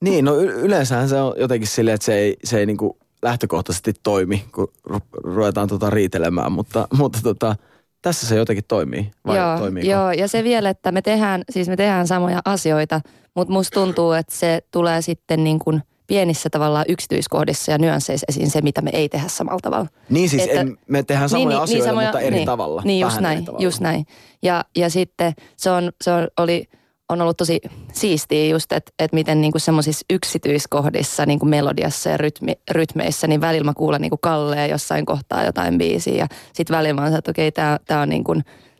Niin, 0.00 0.24
no 0.24 0.36
yleensä 0.40 1.08
se 1.08 1.20
on 1.20 1.34
jotenkin 1.38 1.68
silleen, 1.68 1.94
että 1.94 2.04
se 2.04 2.14
ei, 2.14 2.36
se 2.44 2.58
ei 2.58 2.66
niinku 2.66 2.96
lähtökohtaisesti 3.22 3.92
toimi, 4.02 4.44
kun 4.54 4.72
ruvetaan 5.12 5.68
tota 5.68 5.90
riitelemään, 5.90 6.52
mutta, 6.52 6.88
mutta 6.98 7.18
tota, 7.22 7.56
tässä 8.02 8.26
se 8.26 8.36
jotenkin 8.36 8.64
toimii. 8.68 9.10
Vai 9.26 9.36
joo, 9.36 9.58
toimiiko? 9.58 9.90
joo, 9.90 10.12
ja 10.12 10.28
se 10.28 10.44
vielä, 10.44 10.70
että 10.70 10.92
me 10.92 11.02
tehdään, 11.02 11.42
siis 11.50 11.68
me 11.68 11.76
tehdään 11.76 12.06
samoja 12.06 12.40
asioita, 12.44 13.00
mutta 13.34 13.52
musta 13.52 13.80
tuntuu, 13.80 14.12
että 14.12 14.36
se 14.36 14.60
tulee 14.70 15.02
sitten 15.02 15.44
niin 15.44 15.58
kuin 15.58 15.82
pienissä 16.06 16.50
tavallaan 16.50 16.84
yksityiskohdissa 16.88 17.72
ja 17.72 17.78
nyansseissa 17.78 18.24
esiin 18.28 18.50
se, 18.50 18.60
mitä 18.60 18.82
me 18.82 18.90
ei 18.92 19.08
tehdä 19.08 19.28
samalla 19.28 19.60
tavalla. 19.62 19.86
Niin 20.10 20.28
siis 20.28 20.42
että, 20.42 20.60
en, 20.60 20.78
me 20.88 21.02
tehdään 21.02 21.28
samoja 21.28 21.48
niin, 21.48 21.54
niin 21.54 21.62
asioita, 21.62 21.84
niin, 21.84 21.90
samoja, 21.90 22.06
mutta 22.06 22.20
eri 22.20 22.36
niin, 22.36 22.46
tavalla. 22.46 22.82
Niin, 22.84 23.00
just 23.00 23.20
näin, 23.20 23.46
just 23.58 23.80
näin. 23.80 24.06
Ja, 24.42 24.64
ja 24.76 24.90
sitten 24.90 25.32
se, 25.56 25.70
on, 25.70 25.92
se 26.04 26.12
on, 26.12 26.28
oli 26.38 26.68
on 27.08 27.20
ollut 27.20 27.36
tosi 27.36 27.60
siistiä 27.92 28.48
just, 28.48 28.72
että 28.72 28.92
et 28.98 29.12
miten 29.12 29.40
niinku 29.40 29.58
semmoisissa 29.58 30.06
yksityiskohdissa 30.10 31.26
niinku 31.26 31.46
melodiassa 31.46 32.10
ja 32.10 32.16
rytmi, 32.16 32.52
rytmeissä, 32.70 33.26
niin 33.26 33.40
välillä 33.40 33.64
mä 33.64 33.74
kuulen 33.74 34.00
niinku 34.00 34.18
Kalleen 34.22 34.70
jossain 34.70 35.06
kohtaa 35.06 35.44
jotain 35.44 35.78
biisiä. 35.78 36.14
Ja 36.14 36.26
sitten 36.52 36.76
välillä 36.76 36.94
mä 37.00 37.06
oon 37.06 37.16
että 37.16 37.30
okei, 37.30 37.48
okay, 37.48 37.78
tää 37.86 38.00
on 38.00 38.08
niinku 38.08 38.34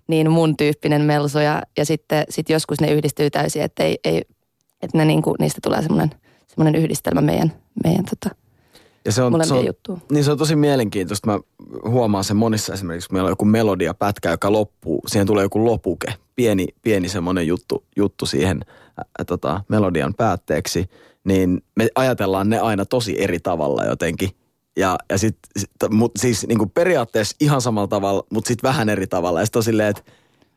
niin 0.09 0.30
mun 0.30 0.56
tyyppinen 0.56 1.02
melso 1.02 1.40
ja, 1.40 1.62
ja 1.78 1.85
sitten 1.85 2.25
sit 2.28 2.50
joskus 2.50 2.80
ne 2.80 2.92
yhdistyy 2.92 3.30
täysin, 3.30 3.62
että 3.62 3.85
ei, 3.85 3.99
ei, 4.04 4.23
että 4.83 4.99
ne 4.99 5.04
niinku, 5.04 5.35
niistä 5.38 5.59
tulee 5.62 5.83
semmoinen 5.83 6.11
semmoinen 6.47 6.83
yhdistelmä 6.83 7.21
meidän, 7.21 7.52
meidän 7.85 8.04
tota, 8.04 8.35
ja 9.07 9.13
se 9.13 9.23
on, 9.23 9.45
se 9.45 9.55
on. 9.55 10.01
Niin 10.13 10.25
se 10.25 10.31
on 10.31 10.39
tosi 10.39 10.57
mielenkiintoista. 10.57 11.31
Mä 11.31 11.41
huomaan 11.89 12.25
sen 12.25 12.37
monissa 12.37 12.75
esimerkiksi, 12.75 13.09
kun 13.09 13.17
meillä 13.17 13.27
on 13.27 13.33
joku 13.33 13.45
melodia 13.45 13.95
pätkä, 13.95 14.31
joka 14.31 14.53
loppuu. 14.53 15.01
Siihen 15.07 15.27
tulee 15.27 15.43
joku 15.43 15.65
lopuke, 15.65 16.15
pieni, 16.37 16.67
pieni 16.83 17.09
semmoinen 17.09 17.47
juttu, 17.47 17.85
juttu 17.97 18.27
siihen 18.27 18.61
ä, 19.21 19.25
tota, 19.25 19.61
melodian 19.69 20.15
päätteeksi. 20.15 20.91
Niin 21.25 21.63
me 21.77 21.89
ajatellaan 21.95 22.51
ne 22.51 22.59
aina 22.59 22.85
tosi 22.85 23.23
eri 23.23 23.41
tavalla 23.41 23.85
jotenkin. 23.85 24.31
Ja, 24.77 24.99
ja 25.11 25.19
sit, 25.19 25.37
sit 25.57 25.71
mut, 25.91 26.13
siis 26.19 26.47
niin 26.47 26.59
kuin 26.59 26.71
periaatteessa 26.71 27.37
ihan 27.41 27.61
samalla 27.61 27.89
tavalla, 27.89 28.27
mutta 28.31 28.49
sitten 28.49 28.69
vähän 28.69 28.89
eri 28.89 29.07
tavalla. 29.07 29.41
Ja 29.41 29.47
sitten 29.47 29.59
on 29.59 29.65
silleen, 29.65 29.89
että 29.89 30.03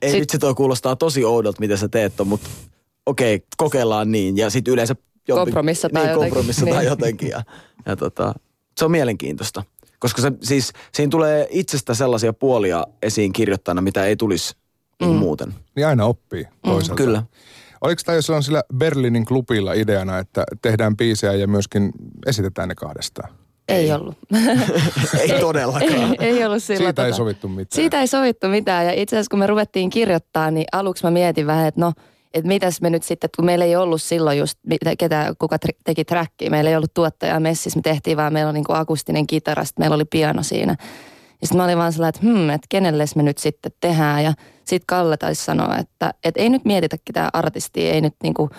ei 0.01 0.12
sit... 0.12 0.22
vitsi 0.22 0.39
toi 0.39 0.56
kuulostaa 0.56 0.96
tosi 0.96 1.25
oudolta, 1.25 1.60
mitä 1.60 1.77
sä 1.77 1.88
teet 1.88 2.13
mutta 2.25 2.50
okei, 3.06 3.44
kokeillaan 3.58 4.12
niin. 4.12 4.38
Ja 4.38 4.50
sitten 4.50 4.74
yleensä 4.74 4.96
kompromissataan 5.36 6.05
niin, 6.05 6.12
jotenkin. 6.12 6.33
Kompromissataan 6.33 6.79
niin. 6.79 6.89
jotenkin. 6.89 7.29
Ja, 7.29 7.43
ja 7.86 7.95
tota, 7.95 8.33
se 8.77 8.86
on 8.86 8.91
mielenkiintoista. 8.91 9.63
Koska 10.00 10.21
se, 10.21 10.31
siis, 10.41 10.74
siinä 10.93 11.09
tulee 11.09 11.48
itsestä 11.50 11.93
sellaisia 11.93 12.33
puolia 12.33 12.88
esiin 13.01 13.33
kirjoittajana, 13.33 13.81
mitä 13.81 14.05
ei 14.05 14.15
tulisi 14.15 14.55
mm. 15.01 15.07
muuten. 15.07 15.53
Niin 15.75 15.88
aina 15.88 16.05
oppii 16.05 16.45
toiselta. 16.63 16.93
Mm. 16.93 17.05
Kyllä. 17.05 17.24
Oliko 17.81 18.01
tämä 18.05 18.15
jos 18.15 18.29
on 18.29 18.43
sillä 18.43 18.63
Berliinin 18.77 19.25
klubilla 19.25 19.74
ideana, 19.74 20.17
että 20.17 20.43
tehdään 20.62 20.98
biisejä 20.98 21.33
ja 21.33 21.48
myöskin 21.48 21.91
esitetään 22.25 22.69
ne 22.69 22.75
kahdestaan? 22.75 23.29
Ei 23.67 23.91
ollut. 23.91 24.17
ei 25.21 25.39
todellakaan. 25.39 26.15
Ei, 26.19 26.27
ei 26.27 26.45
ollut 26.45 26.63
sillä 26.63 26.77
Siitä 26.77 27.05
ei 27.05 27.12
tota- 27.12 27.15
sovittu 27.15 27.48
mitään. 27.48 27.75
Siitä 27.75 28.01
ei 28.01 28.07
sovittu 28.07 28.48
mitään 28.48 28.86
ja 28.86 28.93
itse 28.93 29.15
asiassa 29.15 29.29
kun 29.29 29.39
me 29.39 29.48
ruvettiin 29.48 29.89
kirjoittaa, 29.89 30.51
niin 30.51 30.65
aluksi 30.71 31.03
mä 31.03 31.12
mietin 31.12 31.48
vähän, 31.48 31.67
että 31.67 31.81
no, 31.81 31.93
että 32.33 32.48
mitäs 32.48 32.81
me 32.81 32.89
nyt 32.89 33.03
sitten, 33.03 33.29
kun 33.36 33.45
meillä 33.45 33.65
ei 33.65 33.75
ollut 33.75 34.01
silloin 34.01 34.38
just, 34.38 34.59
ketä, 34.98 35.33
kuka 35.39 35.57
teki 35.83 36.05
trackia, 36.05 36.50
meillä 36.50 36.69
ei 36.69 36.75
ollut 36.75 36.93
tuottajaa 36.93 37.39
messissä, 37.39 37.77
me 37.77 37.81
tehtiin 37.81 38.17
vaan, 38.17 38.33
meillä 38.33 38.50
oli 38.50 38.57
niinku 38.57 38.74
akustinen 38.74 39.27
kitara, 39.27 39.65
sitten 39.65 39.81
meillä 39.81 39.95
oli 39.95 40.05
piano 40.05 40.43
siinä. 40.43 40.75
Ja 41.41 41.48
sitten 41.48 41.57
mä 41.57 41.63
olin 41.63 41.77
vaan 41.77 41.93
sellainen, 41.93 42.15
että 42.15 42.27
hmm, 42.27 42.50
että 42.50 42.65
kenelles 42.69 43.15
me 43.15 43.24
nyt 43.24 43.38
sitten 43.38 43.71
tehdään. 43.81 44.24
Ja 44.24 44.33
sitten 44.65 44.86
Kalle 44.88 45.17
taisi 45.17 45.45
sanoa, 45.45 45.77
että, 45.77 46.13
että 46.24 46.41
ei 46.41 46.50
nyt 46.50 46.65
mietitä 46.65 46.98
ketään 47.05 47.29
artistia, 47.33 47.91
ei 47.91 48.01
nyt 48.01 48.15
niinku, 48.24 48.50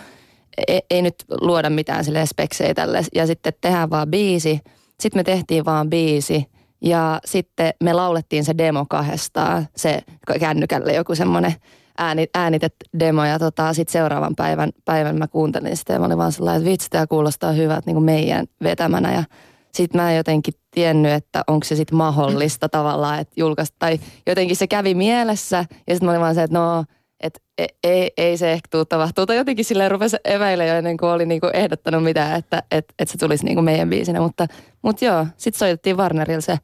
ei, 0.68 0.80
ei 0.90 1.02
nyt 1.02 1.14
luoda 1.40 1.70
mitään 1.70 2.04
sille 2.04 2.26
speksejä 2.26 2.74
tälle. 2.74 3.04
Ja 3.14 3.26
sitten 3.26 3.52
tehdään 3.60 3.90
vaan 3.90 4.10
biisi. 4.10 4.60
Sitten 5.00 5.18
me 5.18 5.24
tehtiin 5.24 5.64
vaan 5.64 5.90
biisi. 5.90 6.46
Ja 6.82 7.20
sitten 7.24 7.72
me 7.82 7.92
laulettiin 7.92 8.44
se 8.44 8.54
demo 8.58 8.86
kahdestaan, 8.90 9.68
se 9.76 10.02
kännykälle 10.40 10.92
joku 10.92 11.14
semmoinen 11.14 11.54
ääni, 12.00 12.26
äänitet 12.34 12.74
demo. 12.98 13.24
Ja 13.24 13.38
tota, 13.38 13.74
sitten 13.74 13.92
seuraavan 13.92 14.36
päivän, 14.36 14.70
päivän 14.84 15.18
mä 15.18 15.28
kuuntelin 15.28 15.76
sitä 15.76 15.92
ja 15.92 15.98
mä 15.98 16.06
olin 16.06 16.18
vaan 16.18 16.32
sellainen, 16.32 16.62
että 16.62 16.70
vitsi, 16.70 16.90
tämä 16.90 17.06
kuulostaa 17.06 17.52
hyvältä 17.52 17.82
niin 17.86 17.94
kuin 17.94 18.04
meidän 18.04 18.46
vetämänä. 18.62 19.14
Ja 19.14 19.24
sitten 19.72 20.00
mä 20.00 20.10
en 20.10 20.16
jotenkin 20.16 20.54
tiennyt, 20.70 21.12
että 21.12 21.42
onko 21.46 21.64
se 21.64 21.76
sitten 21.76 21.98
mahdollista 21.98 22.68
tavallaan, 22.68 23.18
että 23.18 23.34
julkaista. 23.36 23.76
Tai 23.78 24.00
jotenkin 24.26 24.56
se 24.56 24.66
kävi 24.66 24.94
mielessä 24.94 25.56
ja 25.56 25.94
sitten 25.94 26.04
mä 26.04 26.10
olin 26.10 26.20
vaan 26.20 26.34
se, 26.34 26.42
että 26.42 26.58
no, 26.58 26.84
että 27.20 27.40
ei, 27.58 27.68
ei, 27.84 28.10
ei 28.16 28.36
se 28.36 28.52
ehkä 28.52 28.68
tule 28.70 28.84
tapahtuu. 28.84 29.26
Tai 29.26 29.36
jotenkin 29.36 29.64
silleen 29.64 29.90
rupesi 29.90 30.16
eväillä 30.24 30.64
jo 30.64 30.74
ennen 30.74 30.96
kuin 30.96 31.10
oli 31.10 31.26
niinku 31.26 31.46
ehdottanut 31.52 32.04
mitään, 32.04 32.38
että 32.38 32.62
et, 32.70 32.84
et 32.98 33.08
se 33.08 33.18
tulisi 33.18 33.44
niinku 33.44 33.62
meidän 33.62 33.90
biisinä. 33.90 34.20
Mutta, 34.20 34.46
mutta 34.82 35.04
joo, 35.04 35.26
sitten 35.36 35.58
soitettiin 35.58 35.96
Warnerille 35.96 36.40
se 36.40 36.58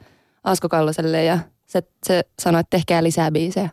Asko 0.44 0.68
Kalloselle 0.68 1.24
ja 1.24 1.38
se, 1.66 1.82
se 2.06 2.22
sanoi, 2.42 2.60
että 2.60 2.76
tehkää 2.76 3.02
lisää 3.02 3.30
biisejä. 3.30 3.68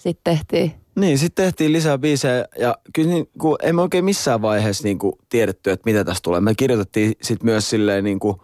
Sitten 0.00 0.34
tehtiin. 0.34 0.85
Niin, 0.96 1.18
sitten 1.18 1.44
tehtiin 1.44 1.72
lisää 1.72 1.98
biisejä 1.98 2.44
ja 2.58 2.78
kyllä 2.94 3.08
niin, 3.08 3.28
kun 3.38 3.56
emme 3.62 3.82
oikein 3.82 4.04
missään 4.04 4.42
vaiheessa 4.42 4.84
niin 4.84 4.98
kuin 4.98 5.12
tiedetty, 5.28 5.70
että 5.70 5.82
mitä 5.90 6.04
tästä 6.04 6.20
tulee. 6.22 6.40
Me 6.40 6.54
kirjoitettiin 6.54 7.12
sitten 7.22 7.46
myös 7.46 7.70
silleen 7.70 8.04
niin 8.04 8.18
kuin 8.18 8.36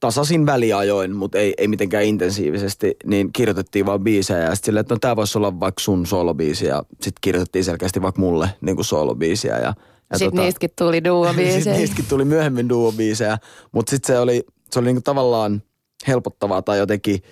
tasaisin 0.00 0.46
väliajoin, 0.46 1.16
mutta 1.16 1.38
ei, 1.38 1.54
ei 1.58 1.68
mitenkään 1.68 2.04
intensiivisesti, 2.04 2.96
niin 3.04 3.32
kirjoitettiin 3.32 3.86
vaan 3.86 4.00
biisejä 4.00 4.40
ja 4.40 4.54
sitten 4.54 4.66
silleen, 4.66 4.80
että 4.80 4.94
no 4.94 4.98
tämä 4.98 5.16
voisi 5.16 5.38
olla 5.38 5.60
vaikka 5.60 5.80
sun 5.80 6.06
soolobiisi 6.06 6.66
ja 6.66 6.82
sitten 6.92 7.20
kirjoitettiin 7.20 7.64
selkeästi 7.64 8.02
vaikka 8.02 8.20
mulle 8.20 8.50
niin 8.60 8.76
kuin 8.76 8.86
soolobiisiä. 8.86 9.58
Ja, 9.58 9.74
ja 10.10 10.18
Sitten 10.18 10.40
niistäkin 10.40 10.70
tuli 10.78 11.04
duo-biisejä. 11.04 11.54
sitten 11.60 11.76
niistäkin 11.76 12.04
tuli 12.08 12.24
myöhemmin 12.24 12.68
duo-biisejä, 12.68 13.38
mutta 13.72 13.90
sitten 13.90 14.14
se 14.14 14.18
oli, 14.18 14.44
se 14.70 14.78
oli 14.78 14.86
niin 14.86 14.96
kuin 14.96 15.04
tavallaan 15.04 15.62
helpottavaa 16.06 16.62
tai 16.62 16.78
jotenkin 16.78 17.22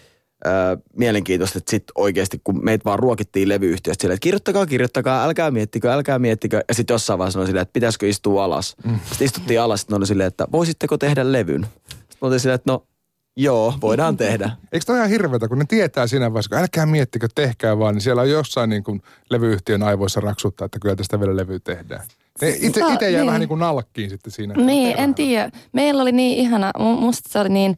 mielenkiintoista, 0.97 1.59
että 1.59 1.71
sitten 1.71 1.93
oikeasti 1.95 2.41
kun 2.45 2.65
meitä 2.65 2.85
vaan 2.85 2.99
ruokittiin 2.99 3.49
levyyhtiöstä 3.49 4.03
silleen, 4.03 4.15
että 4.15 4.25
kirjoittakaa, 4.25 4.67
kirjoittakaa, 4.67 5.25
älkää 5.25 5.51
miettikö, 5.51 5.93
älkää 5.93 6.19
miettikö. 6.19 6.65
Ja 6.69 6.75
sitten 6.75 6.95
jossain 6.95 7.19
vaiheessa 7.19 7.41
oli 7.41 7.47
silleen, 7.47 7.63
että 7.63 7.73
pitäisikö 7.73 8.09
istua 8.09 8.45
alas. 8.45 8.77
Mm. 8.85 8.99
Sitten 9.09 9.25
istuttiin 9.25 9.61
alas, 9.61 9.81
sitten 9.81 9.97
oli 9.97 10.07
silleen, 10.07 10.27
että 10.29 10.47
voisitteko 10.53 10.99
tehdä 10.99 11.33
levyn? 11.33 11.67
Sitten 11.89 12.19
oltiin 12.21 12.41
silleen, 12.41 12.55
että 12.55 12.73
no 12.73 12.87
joo, 13.37 13.75
voidaan 13.81 14.17
tehdä. 14.17 14.51
Eikö 14.73 14.85
toi 14.87 14.97
ihan 14.97 15.09
hirveätä, 15.09 15.49
kun 15.49 15.59
ne 15.59 15.65
tietää 15.69 16.07
siinä 16.07 16.33
vaiheessa, 16.33 16.49
kun 16.49 16.59
älkää 16.59 16.87
miettikö, 16.87 17.29
tehkää 17.35 17.79
vaan, 17.79 17.95
niin 17.95 18.03
siellä 18.03 18.23
on 18.23 18.31
jossain 18.31 18.71
niin 18.71 18.85
kuin 18.85 19.03
levyyhtiön 19.31 19.83
aivoissa 19.83 20.21
raksuttaa, 20.21 20.65
että 20.65 20.79
kyllä 20.79 20.97
tästä 20.97 21.21
vielä 21.21 21.37
levy 21.37 21.61
tehdään. 21.61 22.03
Ne 22.43 22.49
itse, 22.49 22.81
itse 22.93 23.11
jää 23.11 23.21
niin. 23.21 23.27
vähän 23.27 23.41
niin 23.41 23.49
kuin 23.49 23.61
nalkkiin 23.61 24.11
sitten 24.11 24.33
siinä. 24.33 24.55
Niin, 24.55 24.99
en 24.99 25.15
tiedä. 25.15 25.51
Meillä 25.73 26.03
oli 26.03 26.13
niin 26.13 26.39
ihana, 26.39 26.73
mu- 26.79 27.01
musta 27.01 27.29
se 27.33 27.39
oli 27.39 27.49
niin 27.49 27.77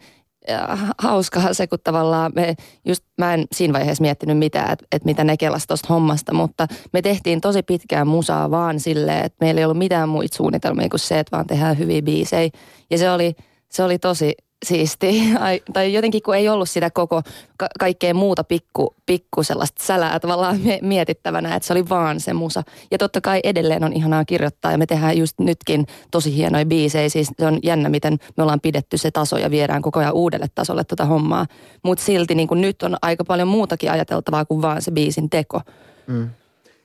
äh, 0.51 0.81
hauska 0.99 1.55
se, 1.55 1.67
kun 1.67 1.79
tavallaan 1.85 2.33
me, 2.35 2.55
just 2.85 3.05
mä 3.19 3.35
en 3.35 3.45
siinä 3.53 3.73
vaiheessa 3.73 4.03
miettinyt 4.03 4.39
mitään, 4.39 4.73
että 4.73 4.87
et 4.93 5.05
mitä 5.05 5.25
ne 5.25 5.37
kelas 5.37 5.67
tosta 5.67 5.95
hommasta, 5.95 6.35
mutta 6.35 6.67
me 6.93 7.03
tehtiin 7.03 7.41
tosi 7.41 7.63
pitkään 7.63 8.09
musaa 8.09 8.51
vaan 8.51 8.81
silleen, 8.81 9.25
että 9.25 9.37
meillä 9.41 9.59
ei 9.59 9.65
ollut 9.65 9.79
mitään 9.79 10.09
muita 10.09 10.37
suunnitelmia 10.37 10.89
kuin 10.89 11.01
se, 11.01 11.19
että 11.19 11.37
vaan 11.37 11.47
tehdään 11.47 11.79
hyviä 11.79 12.03
biisejä. 12.03 12.51
Ja 12.91 12.99
se 12.99 13.11
oli, 13.11 13.35
se 13.69 13.83
oli 13.83 13.99
tosi 13.99 14.35
siisti. 14.65 15.23
Ai, 15.39 15.61
tai 15.73 15.93
jotenkin 15.93 16.23
kun 16.23 16.37
ei 16.37 16.49
ollut 16.49 16.69
sitä 16.69 16.91
koko 16.91 17.23
ka- 17.57 17.69
kaikkea 17.79 18.15
muuta 18.15 18.45
pikku, 18.45 18.95
pikku 19.07 19.43
sellaista 19.43 19.85
sälää 19.85 20.21
tavallaan 20.21 20.61
mie- 20.61 20.79
mietittävänä, 20.83 21.55
että 21.55 21.67
se 21.67 21.73
oli 21.73 21.89
vaan 21.89 22.21
se 22.21 22.33
musa. 22.33 22.63
Ja 22.91 22.99
totta 22.99 23.21
kai 23.21 23.41
edelleen 23.45 23.85
on 23.85 23.93
ihanaa 23.93 24.25
kirjoittaa 24.25 24.73
ja 24.73 24.79
me 24.79 24.87
tehdään 24.87 25.19
just 25.19 25.39
nytkin 25.41 25.87
tosi 26.11 26.37
hienoja 26.37 26.67
biisejä. 26.67 27.09
Siis 27.09 27.29
se 27.39 27.47
on 27.47 27.59
jännä, 27.63 27.89
miten 27.89 28.19
me 28.37 28.43
ollaan 28.43 28.61
pidetty 28.61 28.99
se 28.99 29.11
taso 29.11 29.39
ja 29.39 29.51
viedään 29.51 29.83
koko 29.83 30.01
ajan 30.01 30.15
uudelle 30.15 30.47
tasolle 30.55 30.85
tota 30.85 31.05
hommaa. 31.05 31.47
Mutta 31.83 32.05
silti 32.05 32.35
niin 32.35 32.49
kuin 32.49 32.61
nyt 32.61 32.83
on 32.83 32.97
aika 33.03 33.25
paljon 33.25 33.49
muutakin 33.49 33.91
ajateltavaa 33.91 34.45
kuin 34.45 34.63
vaan 34.63 34.83
se 34.83 34.91
biisin 34.91 35.31
teko. 35.31 35.61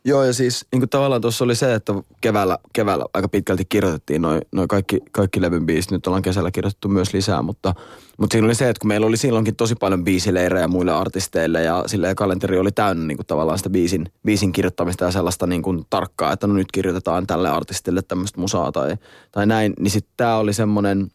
Joo, 0.06 0.24
ja 0.24 0.34
siis 0.34 0.66
niin 0.72 0.80
kuin 0.80 0.90
tavallaan 0.90 1.22
tuossa 1.22 1.46
oli 1.46 1.56
se, 1.56 1.74
että 1.74 1.94
keväällä, 2.22 2.58
keväällä 2.74 3.06
aika 3.14 3.28
pitkälti 3.28 3.66
kirjoitettiin 3.66 4.22
noin 4.22 4.42
noi 4.52 4.68
kaikki, 4.68 5.00
kaikki 5.12 5.42
levyn 5.42 5.66
biisit. 5.66 5.92
Nyt 5.92 6.08
ollaan 6.08 6.22
kesällä 6.22 6.52
kirjoitettu 6.52 6.88
myös 6.88 7.14
lisää, 7.14 7.42
mutta, 7.42 7.74
mutta 8.18 8.34
siinä 8.34 8.46
oli 8.46 8.56
se, 8.56 8.70
että 8.70 8.80
kun 8.80 8.88
meillä 8.88 9.08
oli 9.08 9.18
silloinkin 9.18 9.56
tosi 9.56 9.76
paljon 9.76 10.04
biisileirejä 10.04 10.68
muille 10.68 10.94
artisteille 10.94 11.64
ja 11.64 11.84
silleen 11.88 12.16
kalenteri 12.16 12.60
oli 12.60 12.72
täynnä 12.72 13.06
niin 13.06 13.18
kuin 13.18 13.28
tavallaan 13.28 13.58
sitä 13.58 13.70
biisin, 13.70 14.06
biisin 14.26 14.52
kirjoittamista 14.52 15.06
ja 15.06 15.12
sellaista 15.12 15.48
niin 15.48 15.62
kuin 15.62 15.84
tarkkaa, 15.90 16.34
että 16.34 16.48
no 16.48 16.54
nyt 16.54 16.72
kirjoitetaan 16.72 17.28
tälle 17.28 17.50
artistille 17.50 18.02
tämmöistä 18.02 18.40
musaa 18.40 18.72
tai, 18.72 18.96
tai 19.32 19.48
näin. 19.48 19.74
Niin 19.80 19.92
sitten 19.92 20.14
tämä 20.18 20.38
oli 20.38 20.54
semmoinen, 20.54 21.12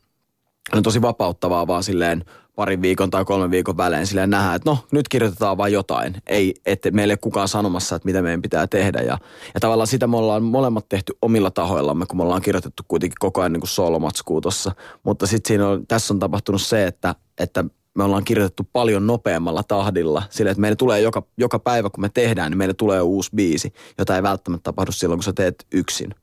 on 0.72 0.82
tosi 0.82 1.02
vapauttavaa 1.02 1.66
vaan 1.66 1.82
silleen 1.82 2.24
parin 2.56 2.82
viikon 2.82 3.10
tai 3.10 3.24
kolmen 3.24 3.50
viikon 3.50 3.76
välein 3.76 4.06
silleen 4.06 4.30
nähdä, 4.30 4.54
että 4.54 4.70
no 4.70 4.78
nyt 4.92 5.08
kirjoitetaan 5.08 5.56
vain 5.56 5.72
jotain. 5.72 6.14
Ei, 6.26 6.54
että 6.66 6.90
meille 6.90 7.12
ei 7.12 7.18
kukaan 7.20 7.48
sanomassa, 7.48 7.96
että 7.96 8.06
mitä 8.06 8.22
meidän 8.22 8.42
pitää 8.42 8.66
tehdä. 8.66 9.00
Ja, 9.00 9.18
ja 9.54 9.60
tavallaan 9.60 9.86
sitä 9.86 10.06
me 10.06 10.16
ollaan 10.16 10.42
molemmat 10.42 10.88
tehty 10.88 11.12
omilla 11.22 11.50
tahoillamme, 11.50 12.06
kun 12.06 12.16
me 12.16 12.22
ollaan 12.22 12.42
kirjoitettu 12.42 12.82
kuitenkin 12.88 13.16
koko 13.18 13.40
ajan 13.40 13.52
niin 13.52 13.66
solomatskuu 13.66 14.40
tossa. 14.40 14.72
Mutta 15.02 15.26
sitten 15.26 15.48
siinä 15.48 15.68
on, 15.68 15.86
tässä 15.86 16.14
on 16.14 16.20
tapahtunut 16.20 16.62
se, 16.62 16.86
että, 16.86 17.14
että 17.38 17.64
me 17.94 18.04
ollaan 18.04 18.24
kirjoitettu 18.24 18.68
paljon 18.72 19.06
nopeammalla 19.06 19.62
tahdilla. 19.62 20.22
Sille, 20.30 20.50
että 20.50 20.60
meille 20.60 20.76
tulee 20.76 21.00
joka, 21.00 21.22
joka 21.38 21.58
päivä, 21.58 21.90
kun 21.90 22.00
me 22.00 22.08
tehdään, 22.08 22.50
niin 22.50 22.58
meille 22.58 22.74
tulee 22.74 23.00
uusi 23.00 23.30
biisi, 23.34 23.72
jota 23.98 24.16
ei 24.16 24.22
välttämättä 24.22 24.62
tapahdu 24.62 24.92
silloin, 24.92 25.18
kun 25.18 25.24
sä 25.24 25.32
teet 25.32 25.66
yksin. 25.72 26.14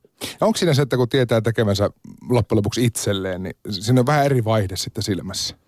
Ja 0.42 0.48
onko 0.48 0.58
siinä 0.58 0.74
se, 0.74 0.82
että 0.82 0.98
kun 0.98 1.10
tietää 1.10 1.42
tekemänsä 1.42 1.90
loppujen 2.30 2.58
lopuksi 2.58 2.86
itselleen, 2.86 3.44
niin 3.44 3.56
siinä 3.70 4.00
on 4.00 4.06
vähän 4.06 4.25
eri 4.25 4.46
vaihde 4.46 4.75
sitten 4.75 5.04
silmässä? 5.04 5.62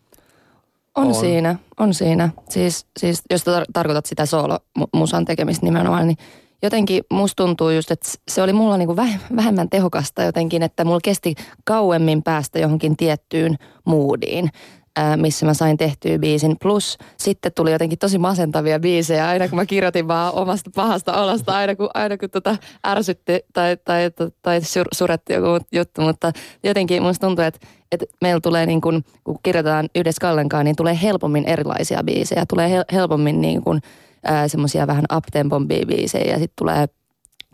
On, 0.95 1.07
On. 1.07 1.15
siinä, 1.15 1.55
on 1.79 1.93
siinä. 1.93 2.29
Siis, 2.49 2.85
siis 2.99 3.23
jos 3.29 3.41
tar- 3.41 3.65
tarkoitat 3.73 4.05
sitä 4.05 4.25
soolo-musan 4.25 5.25
tekemistä 5.25 5.65
nimenomaan, 5.65 6.07
niin 6.07 6.17
jotenkin 6.63 7.03
musta 7.13 7.43
tuntuu 7.43 7.69
just, 7.69 7.91
että 7.91 8.09
se 8.27 8.41
oli 8.41 8.53
mulla 8.53 8.77
niinku 8.77 8.95
väh- 8.95 9.35
vähemmän 9.35 9.69
tehokasta 9.69 10.23
jotenkin, 10.23 10.63
että 10.63 10.85
mulla 10.85 10.99
kesti 11.03 11.35
kauemmin 11.63 12.23
päästä 12.23 12.59
johonkin 12.59 12.97
tiettyyn 12.97 13.55
moodiin 13.85 14.49
ää, 14.95 15.17
missä 15.17 15.45
mä 15.45 15.53
sain 15.53 15.77
tehtyä 15.77 16.19
biisin. 16.19 16.55
Plus 16.61 16.97
sitten 17.17 17.51
tuli 17.55 17.71
jotenkin 17.71 17.99
tosi 17.99 18.17
masentavia 18.17 18.79
biisejä 18.79 19.27
aina 19.27 19.47
kun 19.47 19.55
mä 19.55 19.65
kirjoitin 19.65 20.07
vaan 20.07 20.33
omasta 20.33 20.69
pahasta 20.75 21.23
olosta, 21.23 21.55
aina 21.57 21.75
kun, 21.75 21.89
aina 21.93 22.17
kun 22.17 22.29
tota 22.29 22.57
ärsytti 22.87 23.39
tai, 23.53 23.77
tai, 23.85 24.11
tai, 24.11 24.27
tai 24.41 24.61
sur, 24.61 24.87
suretti 24.93 25.33
joku 25.33 25.65
juttu. 25.71 26.01
Mutta 26.01 26.31
jotenkin 26.63 27.03
musta 27.03 27.27
tuntuu, 27.27 27.45
että, 27.45 27.67
että 27.91 28.05
meillä 28.21 28.39
tulee 28.41 28.65
niin 28.65 28.81
kuin, 28.81 29.03
kun 29.23 29.37
kirjoitetaan 29.43 29.89
yhdessä 29.95 30.21
Kallenkaan, 30.21 30.65
niin 30.65 30.75
tulee 30.75 30.99
helpommin 31.01 31.45
erilaisia 31.45 32.03
biisejä. 32.03 32.45
Tulee 32.49 32.69
hel, 32.69 32.83
helpommin 32.91 33.41
niin 33.41 33.63
kuin, 33.63 33.81
ää, 34.23 34.47
semmoisia 34.47 34.87
vähän 34.87 35.05
up-tempon 35.15 35.67
biisejä 35.67 36.31
ja 36.31 36.39
sitten 36.39 36.55
tulee, 36.57 36.85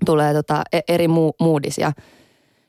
tulee 0.06 0.34
tota 0.34 0.62
e- 0.74 0.80
eri 0.88 1.08
mu, 1.08 1.32
moodisia 1.40 1.92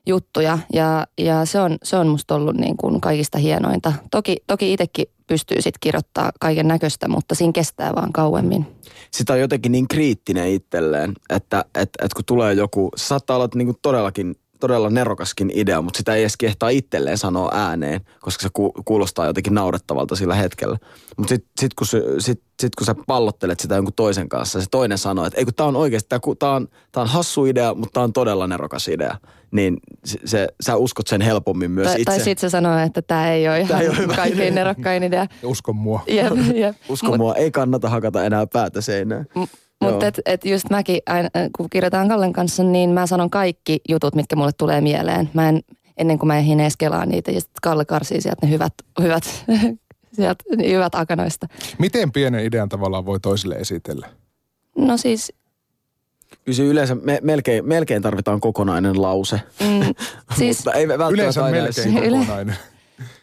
juttuja 0.07 0.59
ja, 0.73 1.07
ja 1.19 1.45
se, 1.45 1.61
on, 1.61 1.79
se 1.83 1.97
on 1.97 2.09
musta 2.09 2.35
ollut 2.35 2.57
niin 2.57 2.77
kuin 2.77 3.01
kaikista 3.01 3.39
hienointa. 3.39 3.93
Toki, 4.11 4.37
toki 4.47 4.73
itsekin 4.73 5.07
pystyy 5.27 5.57
sitten 5.57 5.81
kirjoittaa 5.81 6.33
kaiken 6.41 6.69
näköistä, 6.69 7.09
mutta 7.09 7.35
siinä 7.35 7.53
kestää 7.53 7.95
vaan 7.95 8.13
kauemmin. 8.13 8.67
sitä 9.11 9.33
on 9.33 9.41
jotenkin 9.41 9.73
niin 9.73 9.89
kriittinen 9.89 10.49
itselleen, 10.49 11.13
että 11.31 11.65
et, 11.75 11.91
et 12.03 12.15
kun 12.15 12.25
tulee 12.25 12.55
joku, 12.55 12.91
saattaa 12.97 13.37
olla 13.37 13.49
niinku 13.55 13.75
todellakin 13.83 14.35
todella 14.63 14.91
nerokaskin 14.91 15.51
idea, 15.55 15.83
mutta 15.83 15.99
sitä 15.99 16.15
ei 16.15 16.23
edes 16.23 16.37
kehtaa 16.37 16.69
itselleen 16.69 17.19
sanoa 17.19 17.51
ääneen, 17.55 18.01
koska 18.21 18.43
se 18.43 18.49
ku, 18.53 18.73
kuulostaa 18.85 19.27
jotenkin 19.27 19.55
naurettavalta 19.55 20.17
sillä 20.17 20.35
hetkellä. 20.35 20.79
Mutta 21.17 21.29
sitten 21.29 21.51
sit 21.61 21.75
kun, 21.75 21.87
se- 21.87 22.03
sit, 22.19 22.41
sit 22.63 22.75
kun 22.75 22.87
sä 22.87 22.95
pallottelet 23.07 23.61
sitä 23.61 23.75
jonkun 23.75 23.95
toisen 23.95 24.29
kanssa, 24.29 24.61
se 24.61 24.67
toinen 24.71 24.99
sanoo, 24.99 25.25
että 25.27 25.39
ei 25.39 25.45
kun 25.45 25.55
tää 25.55 25.67
on 25.67 25.77
oikeasti, 25.77 26.09
tää, 26.09 26.21
ku- 26.21 26.35
tää, 26.35 26.51
on, 26.51 26.69
tää 26.93 27.03
on 27.03 27.09
hassu 27.09 27.45
idea, 27.47 27.75
mutta 27.75 27.91
tää 27.95 28.03
on 28.03 28.13
todella 28.13 28.47
nerokas 28.47 28.89
idea. 28.89 29.17
Niin 29.51 29.77
se, 30.05 30.19
se, 30.25 30.49
sä 30.67 30.77
uskot 30.77 31.07
sen 31.07 31.21
helpommin 31.21 31.71
myös 31.71 31.87
Tai, 31.87 31.95
itse. 31.95 32.05
tai 32.05 32.21
sitten 32.21 32.51
se 32.51 32.53
sanoo, 32.53 32.79
että 32.79 33.03
tämä 33.03 33.31
ei 33.33 33.49
ole 33.49 33.61
ihan 33.61 33.83
ei 33.83 33.89
ole 33.89 33.97
kaikkein 34.17 34.35
idea. 34.37 34.51
nerokkain 34.55 35.03
idea. 35.03 35.27
Usko 35.43 35.73
mua. 35.73 36.01
Jep, 36.07 36.33
jep. 36.55 36.77
Usko 36.89 37.07
Mut- 37.07 37.17
mua, 37.19 37.35
ei 37.35 37.51
kannata 37.51 37.89
hakata 37.89 38.25
enää 38.25 38.47
päätä 38.47 38.81
seinään. 38.81 39.27
M- 39.35 39.43
Mutta 39.83 40.07
et, 40.07 40.21
et 40.27 40.45
just 40.45 40.71
mäkin, 40.71 41.01
aina, 41.07 41.29
kun 41.57 41.71
kirjoitan 41.71 42.09
Kallen 42.09 42.33
kanssa, 42.33 42.63
niin 42.63 42.91
mä 42.91 43.07
sanon 43.07 43.31
kaikki 43.31 43.81
jutut, 43.89 44.15
mitkä 44.15 44.37
mulle 44.37 44.53
tulee 44.59 44.81
mieleen. 44.81 45.31
Mä 45.35 45.49
en, 45.49 45.61
ennen 45.97 46.19
kuin 46.19 46.27
mä 46.27 46.39
ehdin 46.39 46.61
edes 46.61 46.77
kelaa 46.77 47.07
niitä, 47.07 47.31
ja 47.31 47.41
sitten 47.41 47.59
Kalle 47.63 47.85
karsii 47.85 48.21
sieltä 48.21 48.47
ne 48.47 48.53
hyvät, 48.53 48.75
hyvät, 49.03 49.25
sieltä, 50.17 50.45
hyvät 50.69 50.95
akanoista. 50.95 51.47
Miten 51.79 52.13
pienen 52.13 52.45
idean 52.45 52.69
tavallaan 52.69 53.07
voi 53.07 53.21
toisille 53.21 53.55
esitellä? 53.55 54.09
No 54.77 54.97
siis 54.97 55.33
Kyllä 56.45 56.57
se 56.57 56.63
yleensä 56.63 56.95
me, 56.95 57.19
melkein, 57.23 57.69
melkein 57.69 58.03
tarvitaan 58.03 58.41
kokonainen 58.41 59.03
lause. 59.03 59.41
Mm, 59.61 59.95
siis 60.39 60.59
Mutta 60.59 60.73
ei 60.73 60.89
välttämättä 60.89 61.15
Yleensä 61.15 61.45
aina 61.45 61.63
melkein 61.63 61.95
kokonainen. 61.95 62.57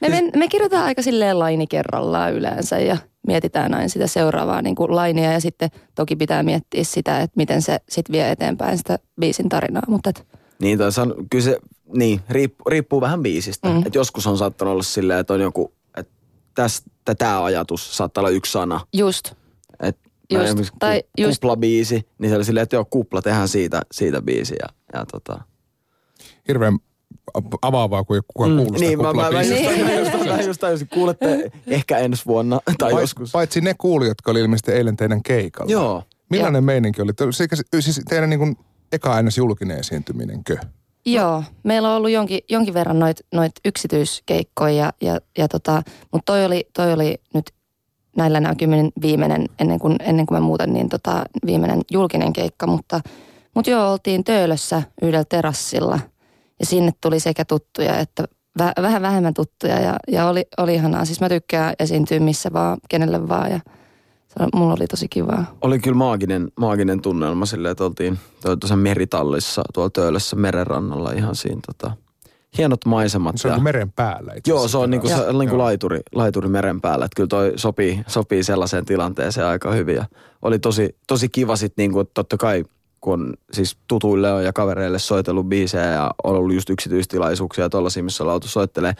me, 0.02 0.10
me, 0.10 0.30
me 0.36 0.48
kirjoitetaan 0.48 0.86
aika 0.86 1.02
silleen 1.02 1.40
laini 1.40 1.68
kerrallaan 1.68 2.34
yleensä 2.34 2.80
ja 2.80 2.98
mietitään 3.28 3.74
aina 3.74 3.88
sitä 3.88 4.08
seuraavaa 4.08 4.62
niin 4.62 4.76
kuin 4.76 4.96
lainia 4.96 5.34
ja 5.34 5.40
sitten 5.42 5.70
toki 5.96 6.16
pitää 6.16 6.44
miettiä 6.44 6.84
sitä, 6.84 7.20
että 7.22 7.34
miten 7.38 7.62
se 7.62 7.80
sitten 7.90 8.14
vie 8.14 8.32
eteenpäin 8.32 8.78
sitä 8.78 9.00
biisin 9.22 9.50
tarinaa. 9.50 9.84
Mutta 9.88 10.10
et, 10.10 10.28
Niin, 10.62 10.78
tai 10.78 10.92
san, 10.92 11.14
kyllä 11.30 11.44
se, 11.44 11.58
niin, 11.96 12.20
riippuu, 12.30 12.70
riippuu 12.70 13.02
vähän 13.02 13.22
biisistä. 13.24 13.70
Mm. 13.70 13.84
Et 13.86 13.96
joskus 13.96 14.28
on 14.28 14.38
saattanut 14.38 14.72
olla 14.72 14.84
silleen, 14.84 15.20
että 15.20 15.34
on 15.34 15.42
joku, 15.42 15.74
että 15.98 16.14
tästä 16.56 17.16
tämä 17.18 17.44
ajatus 17.44 17.98
saattaa 17.98 18.22
olla 18.22 18.30
yksi 18.30 18.52
sana. 18.52 18.82
just, 18.94 19.32
Et 19.80 19.98
Just, 20.34 20.46
esimerkiksi 20.46 20.74
tai 20.80 21.02
ku- 21.04 21.10
just- 21.22 21.32
kuplabiisi, 21.42 22.08
niin 22.20 22.30
se 22.30 22.36
oli 22.36 22.46
silleen, 22.46 22.64
että 22.64 22.76
joo, 22.76 22.86
kupla, 22.86 23.22
tehdään 23.22 23.48
siitä, 23.48 23.82
siitä 23.92 24.22
biisi. 24.22 24.56
Ja, 24.62 24.68
ja 24.94 25.06
tota. 25.06 25.42
Hirveän 26.48 26.80
avaavaa, 27.62 28.04
kun 28.04 28.16
ei 28.16 28.22
kukaan 28.28 28.56
kuullut 28.56 28.78
sitä 28.78 28.90
niin, 28.90 29.02
mä, 29.02 29.14
mä, 29.14 29.32
mä, 29.32 29.42
just, 29.42 29.86
mä, 29.86 29.94
just, 29.94 30.26
mä 30.28 30.42
just 30.42 30.62
tajusin, 30.62 30.88
kuulette 30.94 31.52
ehkä 31.68 31.98
ensi 31.98 32.26
vuonna 32.26 32.60
tai 32.78 32.92
Pait- 32.92 33.02
joskus. 33.02 33.32
Paitsi 33.32 33.62
ne 33.62 33.74
kuulijat, 33.78 34.10
jotka 34.10 34.32
oli 34.32 34.40
ilmeisesti 34.40 34.72
eilen 34.72 34.98
teidän 34.98 35.24
keikalla. 35.24 35.72
Joo. 35.72 36.04
Millainen 36.30 36.64
meininki 36.64 37.02
oli? 37.02 37.12
Siis, 37.32 37.50
siis 37.80 38.06
teidän 38.10 38.30
niin 38.30 38.40
kuin 38.40 38.56
eka 38.92 39.14
aina 39.14 39.30
julkinen 39.38 39.80
esiintyminenkö? 39.80 40.58
Joo, 41.06 41.44
meillä 41.64 41.90
on 41.90 41.98
ollut 41.98 42.12
jonkin, 42.12 42.40
jonkin 42.50 42.74
verran 42.74 43.00
noit, 43.00 43.18
noit 43.34 43.52
yksityiskeikkoja, 43.66 44.74
ja, 44.74 44.94
ja, 45.02 45.20
ja 45.38 45.48
tota, 45.48 45.82
mutta 46.12 46.32
toi 46.32 46.46
oli, 46.46 46.68
toi 46.74 46.94
oli 46.94 47.18
nyt 47.34 47.52
näillä 48.18 48.40
näkymin 48.40 48.92
viimeinen, 49.02 49.46
ennen 49.60 49.80
kuin, 49.80 49.96
ennen 50.00 50.26
kuin 50.26 50.36
mä 50.36 50.46
muutan, 50.46 50.74
niin 50.74 50.90
tota, 50.90 51.24
viimeinen 51.46 51.82
julkinen 51.92 52.34
keikka, 52.34 52.68
mutta, 52.68 53.02
mutta 53.56 53.72
joo, 53.72 53.92
oltiin 53.92 54.24
Töölössä 54.24 54.84
yhdellä 55.02 55.26
terassilla, 55.30 56.00
ja 56.60 56.66
sinne 56.66 56.92
tuli 57.02 57.20
sekä 57.20 57.46
tuttuja 57.46 58.00
että 58.00 58.26
väh, 58.58 58.72
vähän 58.82 59.02
vähemmän 59.02 59.34
tuttuja, 59.34 59.80
ja, 59.80 59.96
ja 60.08 60.28
oli, 60.30 60.46
oli 60.58 60.74
ihanaa. 60.76 61.06
Siis 61.06 61.22
mä 61.22 61.30
tykkään 61.30 61.74
esiintyä 61.80 62.20
missä 62.20 62.50
vaan, 62.54 62.78
kenelle 62.90 63.28
vaan, 63.28 63.52
ja 63.52 63.60
se, 64.28 64.34
on- 64.44 64.50
mulla 64.56 64.74
oli 64.74 64.88
tosi 64.88 65.08
kivaa. 65.10 65.56
Oli 65.62 65.80
kyllä 65.80 65.98
maaginen, 65.98 66.52
maaginen 66.60 67.02
tunnelma 67.02 67.46
silleen, 67.46 67.72
että 67.72 67.84
oltiin 67.84 68.20
tuossa 68.42 68.76
meritallissa 68.76 69.62
tuolla 69.74 69.90
Töölössä 69.90 70.36
merenrannalla 70.36 71.12
ihan 71.12 71.36
siinä 71.36 71.62
tota, 71.66 71.92
hienot 72.58 72.86
maisemat. 72.86 73.38
Se 73.38 73.48
on 73.48 73.52
ja- 73.52 73.56
kuin 73.56 73.64
meren 73.64 73.92
päällä 73.92 74.34
itse 74.34 74.52
Joo, 74.52 74.68
se 74.68 74.78
on 74.78 74.90
niinku, 74.90 75.08
se, 75.08 75.14
terassi. 75.16 75.38
niinku 75.38 75.58
laituri, 75.58 76.00
laituri 76.16 76.50
meren 76.50 76.82
päällä. 76.82 77.06
Että 77.06 77.16
kyllä 77.16 77.28
toi 77.28 77.54
sopii, 77.56 78.04
sopii 78.08 78.44
sellaiseen 78.44 78.86
tilanteeseen 78.86 79.48
aika 79.48 79.72
hyvin. 79.72 79.96
Ja 79.96 80.06
oli 80.42 80.60
tosi, 80.60 80.98
tosi 81.08 81.30
kiva 81.30 81.56
sitten 81.56 81.84
niinku, 81.84 82.00
että 82.00 82.12
totta 82.14 82.38
kai 82.38 82.64
kun 83.02 83.34
siis 83.54 83.78
tutuille 83.88 84.44
ja 84.44 84.54
kavereille 84.54 85.00
soitellut 85.00 85.50
biisejä 85.50 85.86
ja 85.86 86.12
on 86.24 86.36
ollut 86.36 86.54
just 86.54 86.70
yksityistilaisuuksia 86.70 87.70
ja 87.98 88.04
missä 88.04 88.24
oltu 88.24 88.48
soittelee. 88.48 88.94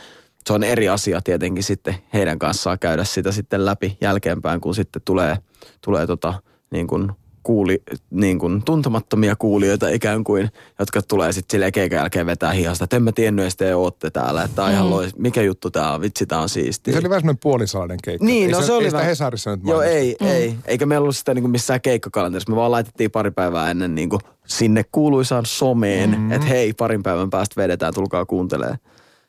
Se 0.48 0.54
on 0.54 0.64
eri 0.64 0.90
asia 0.90 1.22
tietenkin 1.22 1.64
sitten 1.64 1.96
heidän 2.14 2.40
kanssaan 2.40 2.80
käydä 2.80 3.04
sitä 3.04 3.32
sitten 3.32 3.66
läpi 3.66 3.98
jälkeenpäin, 4.02 4.62
kun 4.62 4.76
sitten 4.76 5.02
tulee, 5.06 5.38
tulee 5.82 6.08
tota, 6.08 6.34
niin 6.72 6.88
kuin 6.88 7.12
kuuli, 7.44 7.82
niin 8.12 8.40
kuin 8.40 8.64
tuntemattomia 8.66 9.36
kuulijoita 9.36 9.90
ikään 9.90 10.24
kuin, 10.24 10.50
jotka 10.80 11.02
tulee 11.02 11.32
sitten 11.34 11.52
silleen 11.54 11.72
keikan 11.72 11.98
jälkeen 11.98 12.26
vetää 12.26 12.52
hihasta, 12.52 12.84
että 12.84 12.96
en 12.96 13.04
mä 13.04 13.12
tiennyt 13.12 13.44
edes 13.44 13.56
te 13.56 13.76
ootte 13.76 14.10
täällä, 14.10 14.44
että 14.44 14.64
on 14.64 14.72
ihan 14.72 14.86
Mm. 14.86 14.92
lois, 14.92 15.16
mikä 15.18 15.42
juttu 15.42 15.72
tää 15.72 15.94
on, 15.94 16.02
vitsi 16.02 16.26
tää 16.26 16.40
on 16.42 16.50
siistiä. 16.50 16.94
Se 16.94 17.00
oli 17.00 17.10
vähän 17.10 17.22
semmoinen 17.22 17.40
puolisalainen 17.40 17.98
keikka. 18.04 18.26
Niin, 18.26 18.46
ei 18.46 18.52
no 18.52 18.62
se 18.62 18.74
oli 18.74 18.84
ei 18.84 18.90
sitä 18.90 18.98
vähän- 18.98 19.10
Hesarissa 19.10 19.56
nyt 19.56 19.60
Joo, 19.68 19.82
ei, 19.82 20.16
ei. 20.20 20.56
Eikä 20.66 20.86
meillä 20.86 21.04
ollut 21.04 21.16
sitä 21.18 21.34
niin 21.34 21.50
missään 21.50 21.82
keikkakalenterissa. 21.82 22.52
Me 22.52 22.56
vaan 22.56 22.72
laitettiin 22.72 23.12
pari 23.12 23.32
päivää 23.32 23.72
ennen 23.72 23.96
niin 23.96 24.10
kuin 24.10 24.22
sinne 24.48 24.86
kuuluisaan 24.92 25.46
someen, 25.46 26.10
mm. 26.20 26.32
että 26.32 26.48
hei, 26.48 26.74
parin 26.74 27.04
päivän 27.04 27.30
päästä 27.30 27.62
vedetään, 27.62 27.94
tulkaa 27.94 28.26
kuuntelee. 28.26 28.76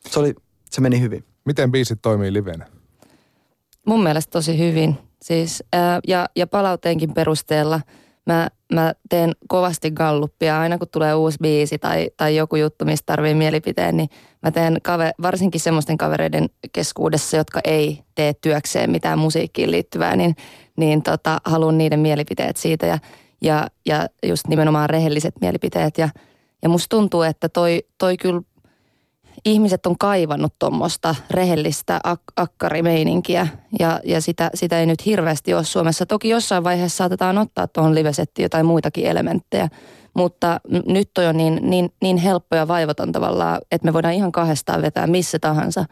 Se, 0.08 0.20
oli, 0.20 0.34
se 0.70 0.80
meni 0.80 1.00
hyvin. 1.00 1.24
Miten 1.44 1.72
biisit 1.72 1.98
toimii 2.02 2.32
livenä? 2.32 2.66
Mun 3.86 4.02
mielestä 4.02 4.30
tosi 4.30 4.58
hyvin. 4.58 4.98
Siis, 5.22 5.64
ää, 5.72 6.00
ja, 6.08 6.28
ja 6.36 6.46
palauteenkin 6.46 7.14
perusteella 7.14 7.80
mä, 8.26 8.48
mä 8.72 8.92
teen 9.08 9.32
kovasti 9.48 9.90
galluppia. 9.90 10.60
Aina 10.60 10.78
kun 10.78 10.88
tulee 10.92 11.14
uusi 11.14 11.38
biisi 11.42 11.78
tai, 11.78 12.10
tai 12.16 12.36
joku 12.36 12.56
juttu, 12.56 12.84
mistä 12.84 13.06
tarvii 13.06 13.34
mielipiteen, 13.34 13.96
niin 13.96 14.08
mä 14.42 14.50
teen 14.50 14.78
kave, 14.82 15.12
varsinkin 15.22 15.60
semmoisten 15.60 15.98
kavereiden 15.98 16.50
keskuudessa, 16.72 17.36
jotka 17.36 17.60
ei 17.64 18.02
tee 18.14 18.34
työkseen 18.34 18.90
mitään 18.90 19.18
musiikkiin 19.18 19.70
liittyvää, 19.70 20.16
niin, 20.16 20.36
niin 20.76 21.02
tota, 21.02 21.38
haluan 21.44 21.78
niiden 21.78 22.00
mielipiteet 22.00 22.56
siitä 22.56 22.86
ja, 22.86 22.98
ja, 23.42 23.66
ja 23.86 24.06
just 24.26 24.46
nimenomaan 24.46 24.90
rehelliset 24.90 25.34
mielipiteet. 25.40 25.98
Ja, 25.98 26.08
ja 26.62 26.68
musta 26.68 26.96
tuntuu, 26.96 27.22
että 27.22 27.48
toi, 27.48 27.82
toi 27.98 28.16
kyllä 28.16 28.40
ihmiset 29.44 29.86
on 29.86 29.98
kaivannut 29.98 30.54
tuommoista 30.58 31.14
rehellistä 31.30 32.00
ak- 32.08 32.32
akkarimeininkiä 32.36 33.48
ja, 33.78 34.00
ja 34.04 34.20
sitä, 34.20 34.50
sitä 34.54 34.80
ei 34.80 34.86
nyt 34.86 35.06
hirveästi 35.06 35.54
ole 35.54 35.64
Suomessa. 35.64 36.06
Toki 36.06 36.28
jossain 36.28 36.64
vaiheessa 36.64 36.96
saatetaan 36.96 37.38
ottaa 37.38 37.66
tuohon 37.66 37.94
livesettiin 37.94 38.44
jotain 38.44 38.66
muitakin 38.66 39.06
elementtejä, 39.06 39.68
mutta 40.14 40.60
nyt 40.86 41.10
toi 41.14 41.26
on 41.26 41.36
niin, 41.36 41.60
niin, 41.62 41.92
niin 42.02 42.16
helppo 42.16 42.56
ja 42.56 42.68
vaivaton 42.68 43.12
tavallaan, 43.12 43.60
että 43.70 43.84
me 43.84 43.92
voidaan 43.92 44.14
ihan 44.14 44.32
kahdestaan 44.32 44.82
vetää 44.82 45.06
missä 45.06 45.38
tahansa. 45.38 45.84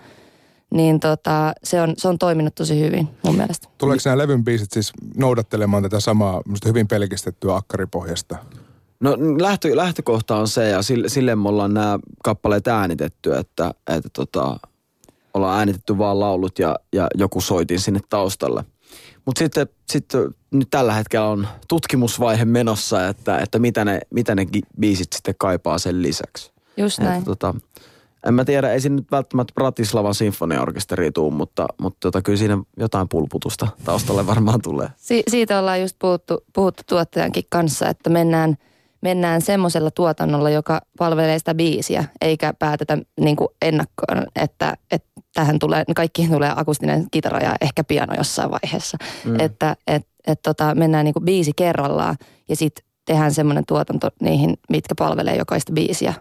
Niin 0.71 1.01
tota, 1.01 1.53
se, 1.65 1.81
on, 1.81 1.95
se 1.97 2.09
on 2.09 2.19
toiminut 2.19 2.55
tosi 2.55 2.81
hyvin 2.81 3.09
mun 3.23 3.37
mielestä. 3.37 3.69
Tuleeko 3.79 4.03
nämä 4.05 4.19
levyn 4.19 4.45
biisit 4.45 4.71
siis 4.71 4.93
noudattelemaan 5.17 5.83
tätä 5.83 6.01
samaa 6.01 6.43
hyvin 6.65 6.89
pelkistettyä 6.89 7.57
akkaripohjasta? 7.57 8.37
No 9.01 9.17
lähtö, 9.39 9.77
lähtökohta 9.77 10.37
on 10.37 10.49
se 10.49 10.69
ja 10.69 10.83
sille, 10.83 11.09
sille 11.09 11.37
me 11.37 11.49
ollaan 11.49 11.75
nämä 11.75 11.99
kappaleet 12.25 12.69
äänitetty, 12.69 13.35
että, 13.35 13.75
että 13.97 14.09
tota, 14.13 14.57
ollaan 15.35 15.59
äänitetty 15.59 15.99
vaan 15.99 16.21
laulut 16.21 16.59
ja, 16.59 16.77
ja 16.93 17.07
joku 17.15 17.41
soitin 17.41 17.81
sinne 17.81 18.01
taustalle. 18.11 18.65
Mutta 19.27 19.39
sitten, 19.39 19.67
sitten 19.89 20.35
nyt 20.51 20.69
tällä 20.71 20.93
hetkellä 20.93 21.27
on 21.27 21.49
tutkimusvaihe 21.69 22.45
menossa, 22.45 23.09
että, 23.09 23.39
että 23.39 23.59
mitä, 23.59 23.85
ne, 23.85 24.01
mitä 24.11 24.35
ne 24.35 24.47
biisit 24.81 25.13
sitten 25.13 25.35
kaipaa 25.39 25.79
sen 25.79 26.03
lisäksi. 26.03 26.53
Just 26.77 26.99
näin. 26.99 27.19
Että, 27.19 27.25
tota, 27.25 27.55
en 28.27 28.35
mä 28.35 28.45
tiedä, 28.45 28.73
ei 28.73 28.81
siinä 28.81 28.97
nyt 28.97 29.11
välttämättä 29.11 29.53
Bratislavan 29.55 30.15
sinfoniaorkesteri 30.15 31.13
tuu, 31.13 31.31
mutta, 31.31 31.67
mutta 31.81 31.99
tota, 32.01 32.23
kyllä 32.23 32.39
siinä 32.39 32.59
jotain 32.77 33.09
pulputusta 33.09 33.69
taustalle 33.85 34.27
varmaan 34.27 34.63
tulee. 34.63 34.89
Si- 34.97 35.23
siitä 35.31 35.59
ollaan 35.59 35.81
just 35.81 35.97
puhuttu, 35.99 36.45
puhuttu 36.53 36.83
tuottajankin 36.87 37.45
kanssa, 37.49 37.89
että 37.89 38.11
mennään, 38.11 38.57
mennään 39.01 39.41
semmoisella 39.41 39.91
tuotannolla, 39.91 40.51
joka 40.51 40.81
palvelee 40.99 41.39
sitä 41.39 41.55
biisiä, 41.55 42.05
eikä 42.21 42.55
päätetä 42.59 42.99
niin 43.21 43.37
kuin 43.37 43.49
ennakkoon, 43.63 44.27
että, 44.37 44.77
että 44.91 45.09
tähän 45.35 45.59
tulee, 45.59 45.85
kaikkiin 45.97 46.31
tulee 46.31 46.53
akustinen 46.57 47.07
kitara 47.11 47.39
ja 47.39 47.57
ehkä 47.61 47.85
piano 47.85 48.15
jossain 48.17 48.51
vaiheessa. 48.51 48.99
Mm. 49.25 49.41
Että 49.41 49.77
et, 49.87 50.07
et 50.27 50.43
tota, 50.43 50.75
mennään 50.75 51.05
niin 51.05 51.15
kuin 51.15 51.25
biisi 51.25 51.53
kerrallaan 51.57 52.17
ja 52.49 52.57
sitten 52.57 52.85
tehdään 53.05 53.35
semmoinen 53.35 53.65
tuotanto 53.67 54.11
niihin, 54.23 54.57
mitkä 54.71 54.95
palvelee 54.99 55.37
jokaista 55.37 55.73
biisiä. 55.73 56.15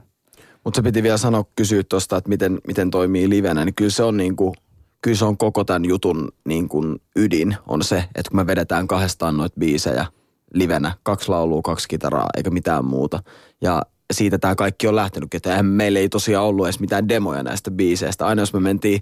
Mutta 0.63 0.77
se 0.77 0.81
piti 0.81 1.03
vielä 1.03 1.17
sanoa, 1.17 1.45
kysyä 1.55 1.83
tuosta, 1.83 2.17
että 2.17 2.29
miten, 2.29 2.59
miten 2.67 2.91
toimii 2.91 3.29
livenä, 3.29 3.65
niin 3.65 3.75
kyllä 3.75 3.91
se 3.91 4.03
on 4.03 4.17
niinku, 4.17 4.55
kyllä 5.01 5.17
se 5.17 5.25
on 5.25 5.37
koko 5.37 5.63
tämän 5.63 5.85
jutun 5.85 6.31
niin 6.45 6.69
kuin 6.69 7.01
ydin 7.15 7.57
on 7.67 7.83
se, 7.83 7.97
että 8.15 8.29
kun 8.29 8.39
me 8.39 8.47
vedetään 8.47 8.87
kahdestaan 8.87 9.37
noita 9.37 9.59
biisejä 9.59 10.05
livenä, 10.53 10.91
kaksi 11.03 11.29
laulua, 11.29 11.61
kaksi 11.61 11.87
kitaraa, 11.87 12.27
eikä 12.37 12.49
mitään 12.49 12.85
muuta. 12.85 13.19
Ja 13.61 13.81
siitä 14.13 14.37
tämä 14.37 14.55
kaikki 14.55 14.87
on 14.87 14.95
lähtenyt, 14.95 15.33
että 15.33 15.63
meillä 15.63 15.99
ei 15.99 16.09
tosiaan 16.09 16.45
ollut 16.45 16.65
edes 16.65 16.79
mitään 16.79 17.09
demoja 17.09 17.43
näistä 17.43 17.71
biiseistä. 17.71 18.27
Aina 18.27 18.41
jos 18.41 18.53
me 18.53 18.59
mentiin 18.59 18.99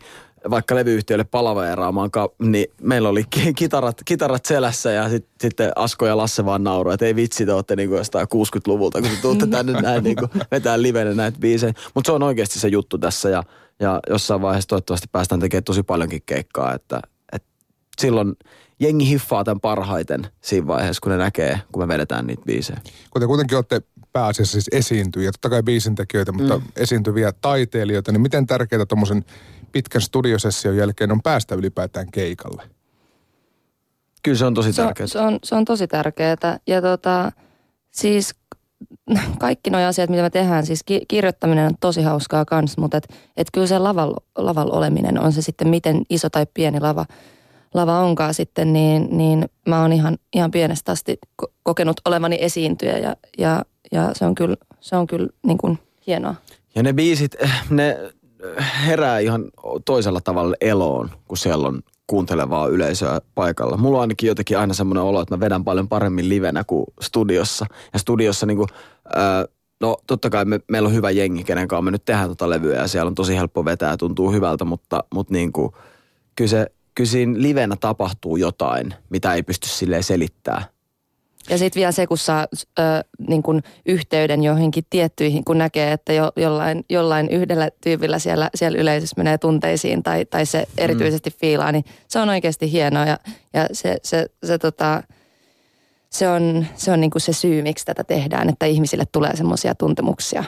vaikka 0.50 0.76
levyyhtiölle 0.76 1.24
palaveeraamaan, 1.24 2.10
niin 2.40 2.66
meillä 2.82 3.10
oli 3.10 3.24
ki- 3.30 3.54
kitarat, 3.54 3.98
kitarat 4.06 4.46
selässä 4.46 4.92
ja 4.92 5.10
sit, 5.10 5.28
sitten 5.42 5.72
Asko 5.76 6.06
ja 6.06 6.18
Lasse 6.18 6.46
vaan 6.46 6.64
nauroi, 6.64 6.94
että 6.94 7.06
ei 7.06 7.16
vitsi, 7.16 7.46
te 7.46 7.54
olette 7.54 7.76
niinku 7.76 7.96
jostain 7.96 8.28
60-luvulta, 8.36 9.02
kun 9.02 9.10
te 9.10 9.16
tuutte 9.22 9.48
tänne 9.48 9.82
näin 9.82 10.04
niinku 10.04 10.28
vetää 10.52 10.82
livenä 10.82 11.14
näitä 11.14 11.40
biisejä. 11.40 11.74
Mutta 11.94 12.10
se 12.10 12.12
on 12.12 12.24
oikeasti 12.24 12.60
se 12.60 12.68
juttu 12.68 12.98
tässä 12.98 13.30
ja, 13.30 13.44
ja 13.80 14.00
jossain 14.10 14.42
vaiheessa 14.42 14.68
toivottavasti 14.68 15.08
päästään 15.12 15.42
tekemään 15.42 15.64
tosi 15.64 15.84
paljonkin 15.84 16.22
keikkaa, 16.26 16.74
että, 16.74 17.00
että 17.32 17.48
silloin 18.02 18.36
jengi 18.80 19.10
hiffaa 19.10 19.44
tämän 19.44 19.60
parhaiten 19.60 20.28
siinä 20.42 20.68
vaiheessa, 20.68 21.02
kun 21.02 21.12
ne 21.12 21.18
näkee, 21.18 21.60
kun 21.72 21.84
me 21.84 21.88
vedetään 21.88 22.28
niitä 22.28 22.42
biisejä. 22.46 22.80
Kun 23.10 23.22
te 23.22 23.28
kuitenkin 23.28 23.58
olette 23.58 23.82
pääasiassa 24.14 24.52
siis 24.52 24.70
esiintyjiä, 24.72 25.32
totta 25.32 25.50
kai 25.50 25.64
biisintekijöitä, 25.64 26.32
mutta 26.32 26.58
mm. 26.58 26.64
esiintyviä 26.76 27.32
taiteilijoita, 27.42 28.12
niin 28.12 28.22
miten 28.22 28.48
tärkeää 28.48 28.86
tuommoisen 28.86 29.26
pitkän 29.72 30.02
studiosession 30.02 30.78
jälkeen 30.78 31.12
on 31.12 31.22
päästä 31.22 31.56
ylipäätään 31.56 32.12
keikalle? 32.12 32.64
Kyllä 34.24 34.38
se 34.38 34.46
on 34.46 34.54
tosi 34.54 34.74
Se 34.74 34.82
on, 34.82 34.88
tärkeää. 34.88 35.08
se, 35.08 35.20
on, 35.20 35.40
se 35.44 35.56
on 35.56 35.66
tosi 35.66 35.88
tärkeää. 35.88 36.60
Ja 36.68 36.82
tota, 36.82 37.32
siis 37.92 38.36
kaikki 39.40 39.70
nuo 39.70 39.82
asiat, 39.82 40.10
mitä 40.10 40.22
me 40.22 40.30
tehdään, 40.30 40.66
siis 40.66 40.84
ki- 40.86 41.06
kirjoittaminen 41.08 41.66
on 41.66 41.74
tosi 41.80 42.02
hauskaa 42.02 42.46
kans, 42.46 42.78
mutta 42.78 42.98
et, 42.98 43.08
et 43.38 43.48
kyllä 43.54 43.68
se 43.68 43.80
lavalla, 43.80 44.18
lavalla 44.38 44.74
oleminen 44.74 45.20
on 45.20 45.34
se 45.34 45.42
sitten 45.42 45.68
miten 45.68 46.02
iso 46.10 46.30
tai 46.30 46.46
pieni 46.54 46.80
lava, 46.80 47.06
lava 47.76 48.00
onkaan 48.00 48.34
sitten, 48.34 48.74
niin, 48.74 49.08
niin 49.12 49.46
mä 49.68 49.82
oon 49.82 49.94
ihan, 49.94 50.18
ihan 50.34 50.52
pienestä 50.52 50.92
asti 50.92 51.20
ko- 51.44 51.52
kokenut 51.64 52.02
olevani 52.06 52.38
esiintyjä 52.42 52.98
ja, 52.98 53.16
ja, 53.38 53.66
ja 53.92 54.10
se 54.14 54.26
on 54.26 54.36
kyllä, 54.36 54.56
se 54.80 54.96
on 54.96 55.08
kyllä 55.08 55.28
niin 55.46 55.58
kuin 55.58 55.80
hienoa. 56.08 56.36
Ja 56.76 56.84
ne 56.84 56.94
biisit, 56.94 57.36
eh, 57.40 57.52
ne 57.70 58.00
herää 58.88 59.20
ihan 59.20 59.46
toisella 59.86 60.22
tavalla 60.22 60.56
eloon, 60.62 61.10
kun 61.28 61.38
siellä 61.38 61.68
on 61.68 61.82
kuuntelevaa 62.08 62.68
yleisöä 62.68 63.22
paikalla. 63.36 63.78
Mulla 63.78 63.98
on 63.98 64.02
ainakin 64.02 64.28
jotenkin 64.28 64.58
aina 64.58 64.74
semmoinen 64.74 65.04
olo, 65.04 65.22
että 65.22 65.36
mä 65.36 65.40
vedän 65.40 65.64
paljon 65.64 65.88
paremmin 65.88 66.30
livenä 66.30 66.64
kuin 66.64 66.86
studiossa. 67.02 67.66
Ja 67.94 68.00
studiossa 68.00 68.46
niinku, 68.46 68.68
ää, 69.16 69.46
no 69.82 69.98
totta 70.08 70.30
kai 70.30 70.46
me, 70.46 70.60
meillä 70.72 70.88
on 70.88 70.94
hyvä 70.96 71.12
jengi, 71.12 71.44
kenen 71.44 71.68
kanssa 71.68 71.82
me 71.82 71.92
nyt 71.92 72.06
tehdään 72.06 72.30
tota 72.30 72.50
levyä 72.50 72.78
ja 72.78 72.88
siellä 72.88 73.08
on 73.08 73.16
tosi 73.16 73.36
helppo 73.36 73.66
vetää 73.66 73.92
ja 73.92 73.98
tuntuu 73.98 74.32
hyvältä, 74.32 74.66
mutta, 74.66 75.04
mutta 75.14 75.34
niinku, 75.34 75.74
kyllä, 76.36 76.50
se, 76.50 76.72
kyllä 76.96 77.10
siinä 77.10 77.42
livenä 77.42 77.76
tapahtuu 77.80 78.38
jotain, 78.38 78.94
mitä 79.10 79.34
ei 79.34 79.44
pysty 79.44 79.70
silleen 79.70 80.04
selittämään. 80.04 80.66
Ja 81.50 81.58
sitten 81.58 81.80
vielä 81.80 81.92
se, 81.92 82.08
kun 82.08 82.18
saa 82.18 82.48
ö, 82.80 82.82
niin 83.28 83.44
kun 83.44 83.62
yhteyden 83.86 84.44
johonkin 84.44 84.84
tiettyihin, 84.90 85.46
kun 85.46 85.58
näkee, 85.58 85.92
että 85.92 86.14
jo, 86.14 86.32
jollain, 86.36 86.86
jollain 86.90 87.30
yhdellä 87.30 87.70
tyypillä 87.84 88.20
siellä, 88.20 88.50
siellä 88.56 88.78
yleisössä 88.78 89.16
menee 89.18 89.38
tunteisiin 89.38 90.04
tai, 90.04 90.26
tai 90.26 90.46
se 90.46 90.68
erityisesti 90.78 91.30
mm. 91.30 91.36
fiilaa, 91.42 91.72
niin 91.72 91.86
se 92.08 92.20
on 92.20 92.30
oikeasti 92.30 92.72
hienoa 92.72 93.06
ja, 93.06 93.18
ja 93.54 93.68
se, 93.72 93.98
se, 94.04 94.26
se, 94.44 94.58
tota, 94.58 95.04
se 96.10 96.30
on, 96.30 96.66
se, 96.76 96.92
on 96.92 97.02
niin 97.02 97.12
kuin 97.12 97.22
se 97.22 97.34
syy, 97.34 97.62
miksi 97.62 97.86
tätä 97.86 98.04
tehdään, 98.04 98.50
että 98.50 98.66
ihmisille 98.66 99.04
tulee 99.12 99.36
semmoisia 99.36 99.76
tuntemuksia. 99.76 100.44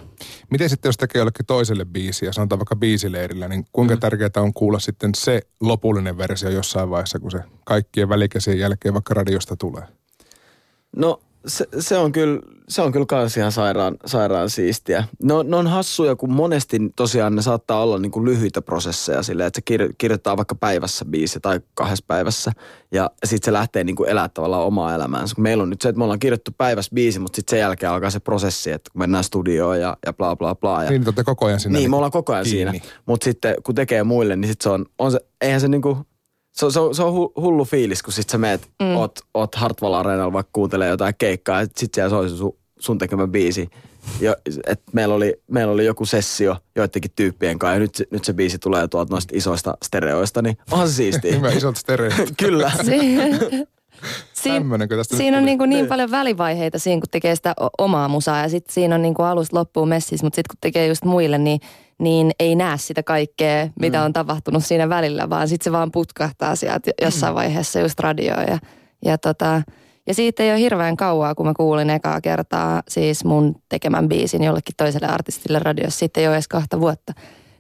Miten 0.52 0.70
sitten, 0.70 0.90
jos 0.90 0.98
tekee 0.98 1.20
jollekin 1.20 1.46
toiselle 1.46 1.86
biisiä, 1.86 2.32
sanotaan 2.32 2.60
vaikka 2.60 2.76
biisileirillä, 2.76 3.48
niin 3.48 3.66
kuinka 3.72 3.94
mm. 3.94 4.00
tärkeää 4.00 4.30
on 4.38 4.54
kuulla 4.54 4.80
sitten 4.80 5.12
se 5.16 5.42
lopullinen 5.62 6.18
versio 6.18 6.50
jossain 6.50 6.90
vaiheessa, 6.90 7.20
kun 7.20 7.32
se 7.32 7.40
kaikkien 7.64 8.10
välikäsien 8.10 8.60
jälkeen 8.60 8.94
vaikka 8.94 9.14
radiosta 9.14 9.56
tulee? 9.56 9.84
No 10.96 11.20
se, 11.48 11.66
se 11.80 11.98
on 11.98 12.12
kyllä, 12.12 12.40
se 12.70 12.82
on 12.82 12.92
kyllä 12.92 13.06
kans 13.06 13.38
ihan 13.38 13.52
sairaan, 13.52 13.98
sairaan 14.06 14.50
siistiä. 14.50 15.04
No, 15.24 15.44
ne 15.44 15.56
on 15.56 15.68
hassuja, 15.68 16.16
kun 16.16 16.32
monesti 16.32 16.78
tosiaan 16.96 17.36
ne 17.36 17.42
saattaa 17.42 17.84
olla 17.84 18.00
niin 18.00 18.12
kuin 18.12 18.26
lyhyitä 18.26 18.62
prosesseja 18.62 19.24
silleen, 19.24 19.48
että 19.48 19.58
se 19.58 19.62
kir, 19.62 19.94
kirjoittaa 19.98 20.38
vaikka 20.38 20.56
päivässä 20.56 21.06
biisi 21.06 21.40
tai 21.40 21.60
kahdessa 21.74 22.06
päivässä 22.08 22.52
ja 22.92 23.12
sitten 23.26 23.46
se 23.46 23.54
lähtee 23.54 23.84
niin 23.84 23.96
kuin 23.96 24.10
elää 24.10 24.30
tavallaan 24.30 24.64
omaa 24.66 24.96
elämäänsä. 24.96 25.36
Kun 25.36 25.42
meillä 25.44 25.64
on 25.64 25.70
nyt 25.70 25.82
se, 25.82 25.90
että 25.90 25.98
me 25.98 26.04
ollaan 26.04 26.20
kirjoittu 26.20 26.52
päivässä 26.58 26.92
biisi, 26.96 27.20
mutta 27.20 27.36
sitten 27.36 27.52
sen 27.58 27.60
jälkeen 27.60 27.92
alkaa 27.92 28.10
se 28.10 28.20
prosessi, 28.20 28.72
että 28.72 28.90
kun 28.92 29.00
mennään 29.02 29.24
studioon 29.24 29.80
ja, 29.80 29.98
ja 30.06 30.14
bla 30.14 30.36
bla 30.36 30.56
bla. 30.56 30.84
Ja, 30.84 30.90
Niin, 30.90 31.02
te 31.04 31.08
olette 31.08 31.24
koko 31.24 31.46
ajan 31.46 31.60
siinä. 31.60 31.80
niin, 31.80 31.90
me 31.90 31.96
ollaan 31.96 32.12
koko 32.12 32.34
ajan 32.34 32.46
kiinni. 32.46 32.80
siinä. 32.80 32.96
Mutta 33.06 33.24
sitten 33.24 33.56
kun 33.64 33.76
tekee 33.76 34.04
muille, 34.04 34.36
niin 34.36 34.50
sit 34.50 34.62
se 34.62 34.70
on, 34.70 34.86
on 35.00 35.12
se, 35.12 35.20
eihän 35.42 35.62
se 35.62 35.68
niinku, 35.68 35.98
se, 36.58 36.66
on- 36.66 36.72
se, 36.72 36.80
on, 36.80 36.96
se 36.96 37.04
on 37.04 37.14
hu- 37.14 37.42
hullu 37.42 37.66
fiilis, 37.66 38.04
kun 38.04 38.14
sit 38.14 38.30
sä 38.30 38.38
meet, 38.38 38.70
mm. 38.82 38.96
oot, 38.96 39.20
oot 39.34 39.56
Hartwall 39.56 39.94
Areenalla 39.94 40.34
vaikka 40.34 40.50
kuuntelee 40.54 40.90
jotain 40.90 41.14
keikkaa, 41.18 41.62
ja 41.62 41.68
sit 41.76 41.94
siellä 41.94 42.10
soi 42.10 42.30
se 42.30 42.36
sun, 42.38 42.58
sun 42.80 42.98
tekemä 42.98 43.28
biisi. 43.28 43.70
Jo, 44.20 44.36
et 44.68 44.82
meillä, 44.94 45.16
oli, 45.16 45.42
meillä 45.52 45.74
oli 45.74 45.86
joku 45.86 46.06
sessio 46.06 46.58
joidenkin 46.76 47.12
tyyppien 47.16 47.60
kanssa, 47.60 47.74
ja 47.74 47.80
nyt, 47.80 47.96
se- 47.96 48.08
nyt 48.12 48.26
se 48.26 48.34
biisi 48.34 48.60
tulee 48.60 48.88
tuolta 48.88 49.14
noista 49.14 49.34
isoista 49.38 49.78
stereoista, 49.86 50.42
niin 50.42 50.58
onhan 50.72 50.88
se 50.90 50.94
siistiä. 50.94 51.36
Hyvä, 51.36 51.50
isot 51.50 51.76
stereot. 51.78 52.14
Kyllä. 52.44 52.72
Siin, 54.34 54.64
tästä 54.98 55.18
siinä 55.18 55.38
on 55.38 55.42
tuli? 55.42 55.46
niin, 55.46 55.58
kuin 55.58 55.70
niin 55.70 55.88
paljon 55.88 56.12
välivaiheita 56.12 56.80
siinä, 56.80 57.00
kun 57.02 57.10
tekee 57.12 57.36
sitä 57.36 57.54
omaa 57.78 58.08
musaa 58.08 58.42
ja 58.42 58.50
sitten 58.50 58.74
siinä 58.74 58.96
on 58.96 59.02
niin 59.02 59.14
kuin 59.14 59.26
alusta 59.26 59.58
loppuun 59.58 59.88
messissä, 59.90 60.26
mutta 60.26 60.36
sitten 60.36 60.50
kun 60.56 60.58
tekee 60.62 60.88
just 60.88 61.04
muille, 61.06 61.38
niin, 61.38 61.60
niin 62.00 62.32
ei 62.40 62.56
näe 62.56 62.78
sitä 62.78 63.04
kaikkea, 63.04 63.70
mitä 63.80 64.04
on 64.04 64.14
tapahtunut 64.14 64.66
siinä 64.66 64.90
välillä, 64.90 65.30
vaan 65.30 65.48
sitten 65.48 65.64
se 65.64 65.72
vaan 65.72 65.92
putkahtaa 65.92 66.56
sieltä 66.56 66.92
jossain 67.02 67.36
vaiheessa 67.36 67.80
just 67.80 68.00
radioon 68.00 68.46
ja, 68.48 68.60
ja 69.06 69.18
tota, 69.18 69.62
ja 70.08 70.14
siitä 70.14 70.44
ei 70.44 70.52
ole 70.52 70.60
hirveän 70.60 70.98
kauaa, 70.98 71.36
kun 71.36 71.46
mä 71.46 71.54
kuulin 71.58 71.90
ekaa 71.90 72.22
kertaa 72.22 72.84
siis 72.88 73.26
mun 73.26 73.56
tekemän 73.70 74.10
biisin 74.10 74.44
jollekin 74.44 74.76
toiselle 74.78 75.08
artistille 75.08 75.60
radiossa. 75.60 76.00
Sitten 76.00 76.22
ei 76.22 76.28
ole 76.28 76.36
edes 76.36 76.48
kahta 76.48 76.80
vuotta. 76.80 77.14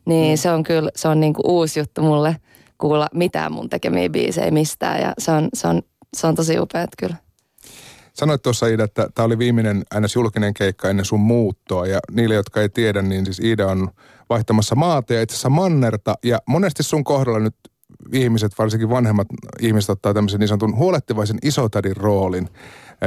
Niin 0.05 0.33
mm. 0.33 0.37
se 0.37 0.51
on 0.51 0.63
kyllä, 0.63 0.89
se 0.95 1.07
on 1.07 1.19
niinku 1.19 1.41
uusi 1.45 1.79
juttu 1.79 2.01
mulle 2.01 2.35
kuulla 2.77 3.07
mitään 3.13 3.51
mun 3.51 3.69
tekemiä 3.69 4.09
biisejä 4.09 4.51
mistään. 4.51 5.01
Ja 5.01 5.13
se 5.17 5.31
on, 5.31 5.49
se 5.53 5.67
on, 5.67 5.81
se 6.17 6.27
on 6.27 6.35
tosi 6.35 6.59
upeat 6.59 6.89
kyllä. 6.97 7.15
Sanoit 8.17 8.41
tuossa 8.41 8.67
Iida, 8.67 8.83
että 8.83 9.09
tämä 9.15 9.25
oli 9.25 9.37
viimeinen 9.37 9.83
ns. 9.99 10.15
julkinen 10.15 10.53
keikka 10.53 10.89
ennen 10.89 11.05
sun 11.05 11.19
muuttoa. 11.19 11.87
Ja 11.87 11.99
niille, 12.11 12.35
jotka 12.35 12.61
ei 12.61 12.69
tiedä, 12.69 13.01
niin 13.01 13.25
siis 13.25 13.39
Iida 13.39 13.67
on 13.67 13.89
vaihtamassa 14.29 14.75
maata 14.75 15.13
ja 15.13 15.21
itse 15.21 15.33
asiassa 15.33 15.49
mannerta. 15.49 16.15
Ja 16.23 16.39
monesti 16.47 16.83
sun 16.83 17.03
kohdalla 17.03 17.39
nyt 17.39 17.55
ihmiset, 18.13 18.51
varsinkin 18.57 18.89
vanhemmat 18.89 19.27
ihmiset, 19.61 19.89
ottaa 19.89 20.13
tämmöisen 20.13 20.39
niin 20.39 20.47
sanotun 20.47 20.75
huolettivaisen 20.75 21.37
isotädin 21.43 21.97
roolin 21.97 22.49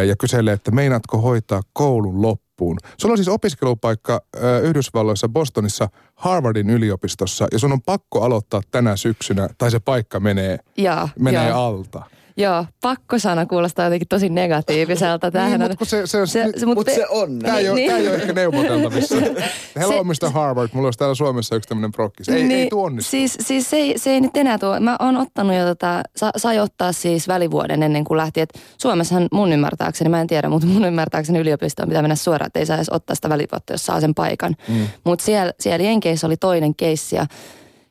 ja 0.08 0.16
kyselee, 0.16 0.54
että 0.54 0.70
meinaatko 0.70 1.18
hoitaa 1.18 1.62
koulun 1.72 2.22
loppuun. 2.22 2.78
Sulla 2.96 3.12
on 3.12 3.18
siis 3.18 3.28
opiskelupaikka 3.28 4.20
Yhdysvalloissa 4.62 5.28
Bostonissa 5.28 5.88
Harvardin 6.14 6.70
yliopistossa 6.70 7.48
ja 7.52 7.58
sun 7.58 7.72
on 7.72 7.82
pakko 7.82 8.22
aloittaa 8.22 8.60
tänä 8.70 8.96
syksynä, 8.96 9.48
tai 9.58 9.70
se 9.70 9.80
paikka 9.80 10.20
menee, 10.20 10.58
Joo, 10.76 11.08
menee 11.18 11.48
joo. 11.48 11.66
alta. 11.66 12.02
Joo, 12.40 12.64
pakkosana 12.82 13.46
kuulostaa 13.46 13.84
jotenkin 13.86 14.08
tosi 14.08 14.28
negatiiviselta. 14.28 15.30
Tämähän 15.30 15.60
niin, 15.60 15.70
mutta 15.70 15.84
se, 15.84 16.06
se, 16.06 16.20
on, 16.20 16.28
se, 16.28 16.52
se, 16.56 16.66
Mutta 16.66 16.92
se 16.94 17.06
on 17.08 17.38
Tämä 17.38 17.58
ei, 17.58 17.62
Niin, 17.62 17.70
ole, 17.72 17.80
niin. 17.80 17.90
tää 17.90 17.98
ei 17.98 18.08
ole 18.08 18.16
ehkä 18.16 18.32
neuvoteltavissa. 18.32 19.14
Hello, 19.80 19.92
Se- 20.14 20.26
Mr. 20.26 20.32
Harvard. 20.32 20.68
Mulla 20.72 20.86
olisi 20.86 20.98
täällä 20.98 21.14
Suomessa 21.14 21.56
yksi 21.56 21.68
tämmöinen 21.68 21.92
prokkis. 21.92 22.28
Ei, 22.28 22.52
ei 22.52 22.68
tuo 22.68 22.84
onnistu. 22.84 23.10
Siis, 23.10 23.38
siis 23.40 23.70
se, 23.70 23.76
ei, 23.76 23.98
se 23.98 24.10
ei 24.10 24.20
nyt 24.20 24.36
enää 24.36 24.58
tuo. 24.58 24.80
Mä 24.80 24.96
oon 25.00 25.16
ottanut 25.16 25.56
jo 25.56 25.64
tota, 25.64 26.02
sa, 26.16 26.30
sai 26.36 26.58
ottaa 26.58 26.92
siis 26.92 27.28
välivuoden 27.28 27.82
ennen 27.82 28.04
kuin 28.04 28.16
lähti. 28.16 28.40
Et 28.40 28.50
Suomessahan 28.78 29.28
mun 29.32 29.52
ymmärtääkseni, 29.52 30.10
mä 30.10 30.20
en 30.20 30.26
tiedä, 30.26 30.48
mutta 30.48 30.66
mun 30.66 30.84
ymmärtääkseni 30.84 31.38
yliopistoon 31.38 31.88
pitää 31.88 32.02
mennä 32.02 32.14
suoraan, 32.16 32.46
että 32.46 32.58
ei 32.58 32.66
saa 32.66 32.76
edes 32.76 32.88
ottaa 32.90 33.14
sitä 33.14 33.28
välivuotta, 33.28 33.72
jos 33.72 33.86
saa 33.86 34.00
sen 34.00 34.14
paikan. 34.14 34.56
Mm. 34.68 34.86
Mutta 35.04 35.24
siellä, 35.24 35.52
siellä 35.60 35.84
Jenkeissä 35.84 36.26
oli 36.26 36.36
toinen 36.36 36.74
keissi 36.74 37.16
ja, 37.16 37.26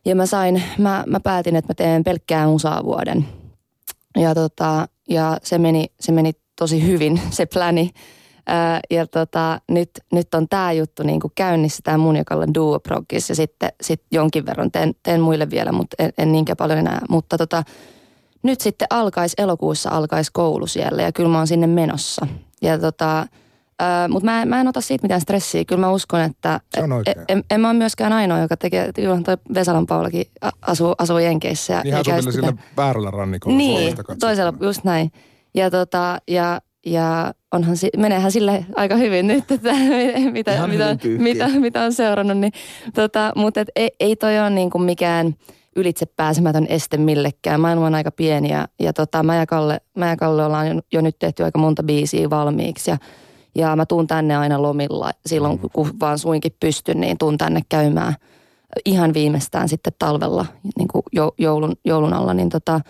ja 0.05 0.15
mä 0.15 0.25
sain, 0.25 0.63
mä, 0.77 1.03
mä 1.07 1.19
päätin, 1.19 1.55
että 1.55 1.69
mä 1.71 1.75
teen 1.75 2.03
pelkkää 2.03 2.47
musaa 2.47 2.83
vuoden. 2.83 3.25
Ja, 4.17 4.35
tota, 4.35 4.87
ja 5.09 5.37
se, 5.43 5.57
meni, 5.57 5.85
se 5.99 6.11
meni 6.11 6.31
tosi 6.55 6.87
hyvin, 6.87 7.21
se 7.29 7.45
pläni. 7.45 7.89
Ää, 8.47 8.79
ja 8.89 9.07
tota, 9.07 9.61
nyt, 9.71 9.89
nyt 10.11 10.33
on 10.33 10.47
tämä 10.49 10.71
juttu 10.71 11.03
niin 11.03 11.19
kuin 11.19 11.31
käynnissä, 11.35 11.81
tämä 11.83 11.97
mun 11.97 12.15
joka 12.15 12.35
on 12.35 12.53
duo 12.53 12.79
ja 13.29 13.35
sitten 13.35 13.69
sit 13.81 14.01
jonkin 14.11 14.45
verran 14.45 14.71
teen, 14.71 14.95
teen 15.03 15.21
muille 15.21 15.49
vielä, 15.49 15.71
mutta 15.71 15.95
en, 15.99 16.13
en 16.17 16.31
niinkään 16.31 16.57
paljon 16.57 16.79
enää. 16.79 17.01
Mutta 17.09 17.37
tota, 17.37 17.63
nyt 18.43 18.61
sitten 18.61 18.87
alkaisi, 18.89 19.33
elokuussa 19.37 19.89
alkaisi 19.89 20.31
koulu 20.33 20.67
siellä 20.67 21.01
ja 21.01 21.11
kyllä 21.11 21.29
mä 21.29 21.37
oon 21.37 21.47
sinne 21.47 21.67
menossa. 21.67 22.27
Ja 22.61 22.79
tota, 22.79 23.27
mutta 24.09 24.25
mä, 24.25 24.41
en- 24.41 24.47
mä 24.47 24.61
en 24.61 24.67
ota 24.67 24.81
siitä 24.81 25.03
mitään 25.03 25.21
stressiä. 25.21 25.65
Kyllä 25.65 25.79
mä 25.79 25.91
uskon, 25.91 26.21
että 26.21 26.59
Se 26.75 26.83
on 26.83 26.91
oikein. 26.91 27.17
en, 27.27 27.43
en 27.51 27.61
mä 27.61 27.69
ole 27.69 27.77
myöskään 27.77 28.13
ainoa, 28.13 28.39
joka 28.39 28.57
tekee, 28.57 28.93
kyllä 28.93 29.21
toi 29.25 29.37
Vesalan 29.53 29.85
Paulakin 29.85 30.25
asuu, 30.61 30.95
asuu 30.97 31.17
Jenkeissä. 31.17 31.73
Ja, 31.73 31.81
Niin 31.83 31.93
hän 31.93 32.01
asuu 32.01 32.13
vielä 32.13 32.31
sillä 32.31 32.53
väärällä 32.77 33.11
rannikolla 33.11 33.57
niin, 33.57 33.95
toisella 34.19 34.53
just 34.61 34.83
näin. 34.83 35.11
Ja, 35.53 35.71
tota, 35.71 36.17
ja, 36.27 36.61
ja 36.85 37.33
onhan, 37.51 37.77
si- 37.77 37.89
meneehän 37.97 38.31
sille 38.31 38.65
aika 38.75 38.95
hyvin 38.95 39.27
nyt, 39.27 39.51
että 39.51 39.71
mitä, 40.31 40.53
Ihan 40.55 40.69
mitä, 40.69 40.97
mitä, 41.17 41.47
mitä 41.59 41.83
on 41.83 41.93
seurannut. 41.93 42.37
Niin, 42.37 42.53
tota, 42.93 43.31
mutta 43.35 43.61
et 43.61 43.67
ei, 43.75 43.89
ei 43.99 44.15
toi 44.15 44.39
ole 44.39 44.49
niin 44.49 44.69
kuin 44.69 44.81
mikään 44.83 45.35
ylitse 45.75 46.05
pääsemätön 46.05 46.65
este 46.69 46.97
millekään. 46.97 47.59
Maailma 47.61 47.85
on 47.85 47.95
aika 47.95 48.11
pieni 48.11 48.51
ja, 48.51 48.67
ja 48.79 48.93
tota, 48.93 49.23
mä, 49.23 49.35
ja 49.35 49.45
Kalle, 49.45 49.81
mä 49.97 50.07
ja 50.09 50.15
Kalle 50.17 50.45
ollaan 50.45 50.67
jo, 50.67 50.81
jo 50.93 51.01
nyt 51.01 51.19
tehty 51.19 51.43
aika 51.43 51.59
monta 51.59 51.83
biisiä 51.83 52.29
valmiiksi. 52.29 52.91
Ja, 52.91 52.97
ja 53.59 53.75
mä 53.75 53.85
tuun 53.85 54.07
tänne 54.07 54.37
aina 54.37 54.61
lomilla 54.61 55.11
silloin, 55.25 55.59
kun, 55.59 55.69
kun 55.73 55.89
vaan 55.99 56.19
suinkin 56.19 56.55
pystyn, 56.59 57.01
niin 57.01 57.17
tuun 57.17 57.37
tänne 57.37 57.61
käymään 57.69 58.15
ihan 58.85 59.13
viimeistään 59.13 59.69
sitten 59.69 59.93
talvella 59.99 60.45
niin 60.77 60.87
kuin 60.87 61.03
jou- 61.15 61.33
joulun, 61.37 61.73
joulun 61.85 62.13
alla. 62.13 62.33
Niin 62.33 62.49
tota, 62.49 62.81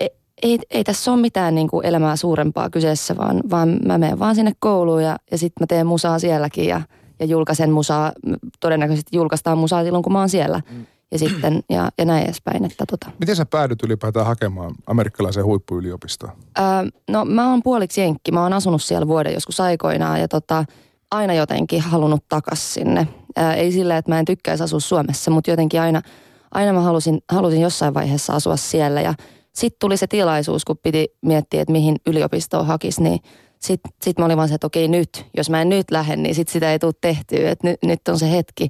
ei, 0.00 0.10
ei, 0.42 0.58
ei 0.70 0.84
tässä 0.84 1.12
ole 1.12 1.20
mitään 1.20 1.54
niin 1.54 1.68
kuin 1.68 1.86
elämää 1.86 2.16
suurempaa 2.16 2.70
kyseessä, 2.70 3.16
vaan, 3.16 3.40
vaan 3.50 3.78
mä 3.86 3.98
menen 3.98 4.18
vaan 4.18 4.34
sinne 4.34 4.52
kouluun 4.58 5.02
ja, 5.02 5.16
ja 5.30 5.38
sitten 5.38 5.62
mä 5.62 5.66
teen 5.66 5.86
musaa 5.86 6.18
sielläkin 6.18 6.66
ja, 6.66 6.80
ja 7.20 7.26
julkaisen 7.26 7.70
musaa. 7.70 8.12
Todennäköisesti 8.60 9.16
julkaistaan 9.16 9.58
musaa 9.58 9.84
silloin, 9.84 10.04
kun 10.04 10.12
mä 10.12 10.18
oon 10.18 10.28
siellä. 10.28 10.60
Mm. 10.70 10.86
Ja 11.14 11.18
sitten, 11.18 11.60
ja, 11.70 11.90
ja 11.98 12.04
näin 12.04 12.24
edespäin, 12.24 12.64
että 12.64 12.84
tota. 12.90 13.10
Miten 13.20 13.36
sä 13.36 13.46
päädyt 13.46 13.82
ylipäätään 13.82 14.26
hakemaan 14.26 14.74
amerikkalaiseen 14.86 15.46
huippuyliopistoon? 15.46 16.32
Öö, 16.58 16.64
no 17.10 17.24
mä 17.24 17.50
oon 17.50 17.62
puoliksi 17.62 18.00
jenkki. 18.00 18.32
Mä 18.32 18.42
oon 18.42 18.52
asunut 18.52 18.82
siellä 18.82 19.08
vuoden 19.08 19.34
joskus 19.34 19.60
aikoinaan 19.60 20.20
ja 20.20 20.28
tota, 20.28 20.64
aina 21.10 21.34
jotenkin 21.34 21.80
halunnut 21.80 22.24
takas 22.28 22.74
sinne. 22.74 23.08
Öö, 23.38 23.52
ei 23.52 23.72
silleen, 23.72 23.98
että 23.98 24.10
mä 24.10 24.18
en 24.18 24.24
tykkäisi 24.24 24.64
asua 24.64 24.80
Suomessa, 24.80 25.30
mutta 25.30 25.50
jotenkin 25.50 25.80
aina, 25.80 26.02
aina 26.50 26.72
mä 26.72 26.80
halusin, 26.80 27.22
halusin 27.30 27.60
jossain 27.60 27.94
vaiheessa 27.94 28.32
asua 28.32 28.56
siellä 28.56 29.00
ja 29.00 29.14
sitten 29.52 29.78
tuli 29.80 29.96
se 29.96 30.06
tilaisuus, 30.06 30.64
kun 30.64 30.78
piti 30.82 31.06
miettiä, 31.22 31.62
että 31.62 31.72
mihin 31.72 31.96
yliopistoon 32.06 32.66
hakisi, 32.66 33.02
niin 33.02 33.20
sitten 33.58 33.92
sit 34.02 34.18
mä 34.18 34.24
olin 34.24 34.36
vaan 34.36 34.48
se, 34.48 34.54
että 34.54 34.66
okei 34.66 34.88
nyt, 34.88 35.26
jos 35.36 35.50
mä 35.50 35.62
en 35.62 35.68
nyt 35.68 35.90
lähde, 35.90 36.16
niin 36.16 36.34
sit 36.34 36.48
sitä 36.48 36.72
ei 36.72 36.78
tule 36.78 36.92
tehtyä, 37.00 37.50
että 37.50 37.68
nyt, 37.68 37.82
nyt 37.82 38.08
on 38.08 38.18
se 38.18 38.30
hetki. 38.30 38.68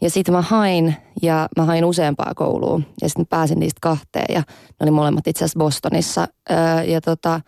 Ja 0.00 0.10
sitten 0.10 0.34
mä 0.34 0.42
hain 0.42 0.96
ja 1.22 1.48
mä 1.56 1.64
hain 1.64 1.84
useampaa 1.84 2.32
kouluun 2.36 2.86
ja 3.02 3.08
sitten 3.08 3.26
pääsin 3.26 3.60
niistä 3.60 3.78
kahteen 3.82 4.34
ja 4.34 4.40
ne 4.40 4.74
oli 4.80 4.90
molemmat 4.90 5.26
itse 5.26 5.44
asiassa 5.44 5.58
Bostonissa. 5.58 6.28
Öö, 6.50 6.82
ja 6.82 7.00
tota, 7.00 7.40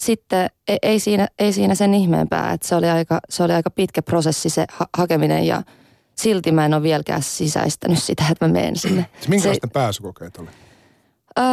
sitten 0.00 0.50
ei, 0.68 0.78
ei, 0.82 1.00
siinä, 1.00 1.28
ei 1.38 1.52
siinä 1.52 1.74
sen 1.74 1.94
ihmeempää, 1.94 2.52
että 2.52 2.68
se 2.68 2.74
oli 2.74 2.90
aika, 2.90 3.20
se 3.28 3.42
oli 3.42 3.52
aika 3.52 3.70
pitkä 3.70 4.02
prosessi 4.02 4.50
se 4.50 4.64
ha- 4.72 4.88
hakeminen 4.96 5.46
ja 5.46 5.62
silti 6.16 6.52
mä 6.52 6.64
en 6.64 6.74
ole 6.74 6.82
vieläkään 6.82 7.22
sisäistänyt 7.22 8.02
sitä, 8.02 8.24
että 8.30 8.46
mä 8.46 8.52
menen 8.52 8.76
sinne. 8.76 9.06
Minkälaista 9.28 9.68
pääsykokeet 9.68 10.36
oli? 10.36 10.48
Öö, 11.38 11.44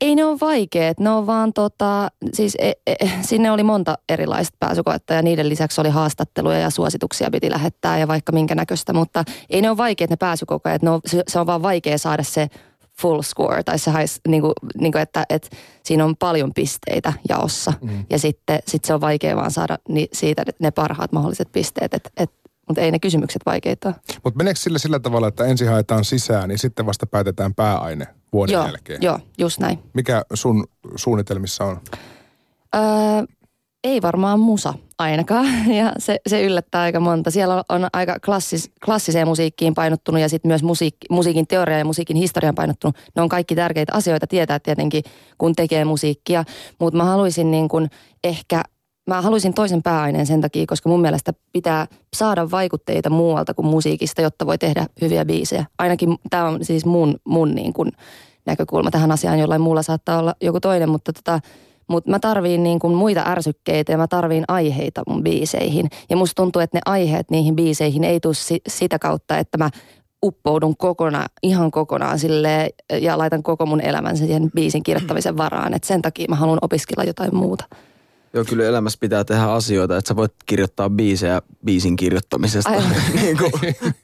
ei 0.00 0.14
ne 0.14 0.24
ole 0.24 0.40
vaikeet, 0.40 1.00
ne 1.00 1.10
on 1.10 1.26
vaan 1.26 1.52
tota, 1.52 2.08
siis 2.32 2.56
e, 2.58 2.72
e, 2.86 2.94
sinne 3.20 3.50
oli 3.50 3.62
monta 3.62 3.98
erilaista 4.08 4.56
pääsykoetta 4.60 5.14
ja 5.14 5.22
niiden 5.22 5.48
lisäksi 5.48 5.80
oli 5.80 5.88
haastatteluja 5.88 6.58
ja 6.58 6.70
suosituksia 6.70 7.30
piti 7.30 7.50
lähettää 7.50 7.98
ja 7.98 8.08
vaikka 8.08 8.32
minkä 8.32 8.54
näköistä, 8.54 8.92
mutta 8.92 9.24
ei 9.50 9.62
ne 9.62 9.70
ole 9.70 9.76
vaikeet 9.76 10.10
ne 10.10 10.16
pääsykokeet, 10.16 10.82
ne 10.82 10.90
on, 10.90 11.00
se 11.28 11.38
on 11.38 11.46
vaan 11.46 11.62
vaikea 11.62 11.98
saada 11.98 12.22
se 12.22 12.48
full 13.00 13.22
score 13.22 13.62
tai 13.62 13.78
se 13.78 13.90
hais, 13.90 14.20
niin 14.28 14.42
kuin, 14.42 14.52
niin 14.80 14.92
kuin, 14.92 15.02
että, 15.02 15.24
että 15.28 15.48
siinä 15.82 16.04
on 16.04 16.16
paljon 16.16 16.54
pisteitä 16.54 17.12
jaossa. 17.28 17.72
Mm. 17.80 18.04
ja 18.10 18.18
sitten 18.18 18.58
sit 18.66 18.84
se 18.84 18.94
on 18.94 19.00
vaikea 19.00 19.36
vaan 19.36 19.50
saada 19.50 19.78
ni, 19.88 20.08
siitä 20.12 20.42
ne 20.58 20.70
parhaat 20.70 21.12
mahdolliset 21.12 21.52
pisteet, 21.52 21.94
että, 21.94 22.10
että 22.16 22.37
mutta 22.68 22.80
ei 22.80 22.90
ne 22.90 22.98
kysymykset 22.98 23.42
vaikeita 23.46 23.94
Mutta 24.24 24.36
meneekö 24.36 24.60
sille 24.60 24.78
sillä 24.78 24.98
tavalla, 24.98 25.28
että 25.28 25.44
ensin 25.44 25.68
haetaan 25.68 26.04
sisään, 26.04 26.48
niin 26.48 26.58
sitten 26.58 26.86
vasta 26.86 27.06
päätetään 27.06 27.54
pääaine 27.54 28.06
vuoden 28.32 28.52
joo, 28.52 28.66
jälkeen? 28.66 29.02
Joo, 29.02 29.18
just 29.38 29.60
näin. 29.60 29.78
Mikä 29.94 30.22
sun 30.34 30.66
suunnitelmissa 30.96 31.64
on? 31.64 31.80
Öö, 32.74 32.82
ei 33.84 34.02
varmaan 34.02 34.40
musa 34.40 34.74
ainakaan, 34.98 35.46
ja 35.80 35.92
se, 35.98 36.18
se 36.26 36.42
yllättää 36.42 36.82
aika 36.82 37.00
monta. 37.00 37.30
Siellä 37.30 37.64
on 37.68 37.86
aika 37.92 38.16
klassis, 38.24 38.70
klassiseen 38.84 39.28
musiikkiin 39.28 39.74
painottunut 39.74 40.20
ja 40.20 40.28
sitten 40.28 40.48
myös 40.48 40.62
musiikki, 40.62 41.06
musiikin 41.10 41.46
teoria 41.46 41.78
ja 41.78 41.84
musiikin 41.84 42.16
historian 42.16 42.54
painottunut. 42.54 42.96
Ne 43.16 43.22
on 43.22 43.28
kaikki 43.28 43.54
tärkeitä 43.54 43.94
asioita 43.94 44.26
tietää 44.26 44.58
tietenkin, 44.58 45.02
kun 45.38 45.54
tekee 45.54 45.84
musiikkia, 45.84 46.44
mutta 46.80 46.96
mä 46.96 47.04
haluaisin 47.04 47.50
niin 47.50 47.68
kun 47.68 47.88
ehkä 48.24 48.62
mä 49.08 49.22
haluaisin 49.22 49.54
toisen 49.54 49.82
pääaineen 49.82 50.26
sen 50.26 50.40
takia, 50.40 50.66
koska 50.66 50.88
mun 50.88 51.00
mielestä 51.00 51.32
pitää 51.52 51.86
saada 52.16 52.50
vaikutteita 52.50 53.10
muualta 53.10 53.54
kuin 53.54 53.66
musiikista, 53.66 54.22
jotta 54.22 54.46
voi 54.46 54.58
tehdä 54.58 54.86
hyviä 55.00 55.24
biisejä. 55.24 55.64
Ainakin 55.78 56.16
tämä 56.30 56.44
on 56.44 56.64
siis 56.64 56.86
mun, 56.86 57.16
mun 57.24 57.54
niin 57.54 57.72
kuin 57.72 57.92
näkökulma 58.46 58.90
tähän 58.90 59.12
asiaan, 59.12 59.38
jollain 59.38 59.60
muulla 59.60 59.82
saattaa 59.82 60.18
olla 60.18 60.34
joku 60.40 60.60
toinen, 60.60 60.88
mutta 60.88 61.12
tota, 61.12 61.40
mutta 61.88 62.10
mä 62.10 62.18
tarviin 62.18 62.62
niin 62.62 62.78
kuin 62.78 62.94
muita 62.94 63.22
ärsykkeitä 63.26 63.92
ja 63.92 63.98
mä 63.98 64.06
tarviin 64.06 64.44
aiheita 64.48 65.02
mun 65.06 65.22
biiseihin. 65.22 65.88
Ja 66.10 66.16
musta 66.16 66.42
tuntuu, 66.42 66.62
että 66.62 66.76
ne 66.76 66.80
aiheet 66.86 67.30
niihin 67.30 67.56
biiseihin 67.56 68.04
ei 68.04 68.20
tule 68.20 68.34
si- 68.34 68.62
sitä 68.68 68.98
kautta, 68.98 69.38
että 69.38 69.58
mä 69.58 69.70
uppoudun 70.24 70.76
kokonaan, 70.76 71.28
ihan 71.42 71.70
kokonaan 71.70 72.18
sille 72.18 72.70
ja 73.00 73.18
laitan 73.18 73.42
koko 73.42 73.66
mun 73.66 73.80
elämän 73.80 74.16
siihen 74.16 74.50
biisin 74.54 74.82
kirjoittamisen 74.82 75.36
varaan. 75.36 75.74
Et 75.74 75.84
sen 75.84 76.02
takia 76.02 76.26
mä 76.28 76.36
haluan 76.36 76.58
opiskella 76.62 77.04
jotain 77.04 77.34
muuta. 77.34 77.64
Joo, 78.32 78.44
kyllä 78.44 78.64
elämässä 78.64 78.98
pitää 79.00 79.24
tehdä 79.24 79.42
asioita, 79.42 79.96
että 79.96 80.08
sä 80.08 80.16
voit 80.16 80.32
kirjoittaa 80.46 80.90
biisejä 80.90 81.42
biisin 81.64 81.96
kirjoittamisesta. 81.96 82.70
niin 83.22 83.36
kuin, 83.36 83.52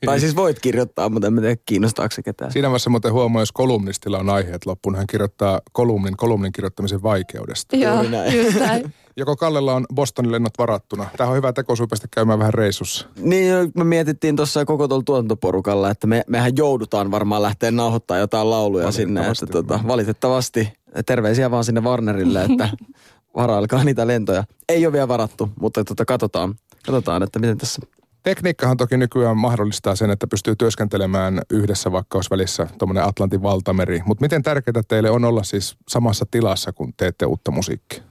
tai 0.06 0.20
siis 0.20 0.36
voit 0.36 0.60
kirjoittaa, 0.60 1.08
mutta 1.08 1.26
en 1.26 1.36
tiedä 1.36 1.56
kiinnostaako 1.66 2.14
se 2.14 2.22
ketään. 2.22 2.52
Siinä 2.52 2.68
vaiheessa 2.68 2.90
muuten 2.90 3.12
huomaa, 3.12 3.42
jos 3.42 3.52
kolumnistilla 3.52 4.18
on 4.18 4.30
aiheet 4.30 4.66
loppuun, 4.66 4.96
hän 4.96 5.06
kirjoittaa 5.06 5.60
kolumnin 5.72 6.16
kolumnin 6.16 6.52
kirjoittamisen 6.52 7.02
vaikeudesta. 7.02 7.76
Joo, 7.76 8.02
just 8.02 8.58
näin. 8.58 8.94
Joko 9.16 9.36
Kallella 9.36 9.74
on 9.74 9.86
Bostonin 9.94 10.32
lennot 10.32 10.58
varattuna? 10.58 11.06
Tämä 11.16 11.30
on 11.30 11.36
hyvä 11.36 11.52
teko 11.52 11.74
päästä 11.90 12.08
käymään 12.10 12.38
vähän 12.38 12.54
reissussa. 12.54 13.08
Niin, 13.16 13.72
me 13.74 13.84
mietittiin 13.84 14.36
tuossa 14.36 14.64
koko 14.64 14.88
tuolla 14.88 15.02
tuotantoporukalla, 15.06 15.90
että 15.90 16.06
me, 16.06 16.24
mehän 16.28 16.52
joudutaan 16.56 17.10
varmaan 17.10 17.42
lähteä 17.42 17.70
nauhoittamaan 17.70 18.20
jotain 18.20 18.50
lauluja 18.50 18.92
sinne. 18.92 19.28
Että 19.28 19.46
tota, 19.46 19.80
valitettavasti 19.86 20.72
terveisiä 21.06 21.50
vaan 21.50 21.64
sinne 21.64 21.80
Warnerille, 21.80 22.44
että 22.44 22.68
varailkaa 23.36 23.84
niitä 23.84 24.06
lentoja. 24.06 24.44
Ei 24.68 24.86
ole 24.86 24.92
vielä 24.92 25.08
varattu, 25.08 25.50
mutta 25.60 25.84
tota, 25.84 26.04
katsotaan, 26.04 26.54
katsotaan, 26.86 27.22
että 27.22 27.38
miten 27.38 27.58
tässä 27.58 27.82
Tekniikkahan 28.24 28.76
toki 28.76 28.96
nykyään 28.96 29.36
mahdollistaa 29.36 29.96
sen, 29.96 30.10
että 30.10 30.26
pystyy 30.26 30.56
työskentelemään 30.56 31.40
yhdessä, 31.50 31.92
vaikka 31.92 32.18
olisi 32.18 32.30
välissä 32.30 32.66
tuommoinen 32.78 33.04
Atlantin 33.04 33.42
valtameri. 33.42 34.02
Mutta 34.06 34.22
miten 34.22 34.42
tärkeää 34.42 34.82
teille 34.88 35.10
on 35.10 35.24
olla 35.24 35.42
siis 35.42 35.76
samassa 35.88 36.26
tilassa, 36.30 36.72
kun 36.72 36.92
teette 36.96 37.26
uutta 37.26 37.50
musiikkia? 37.50 38.02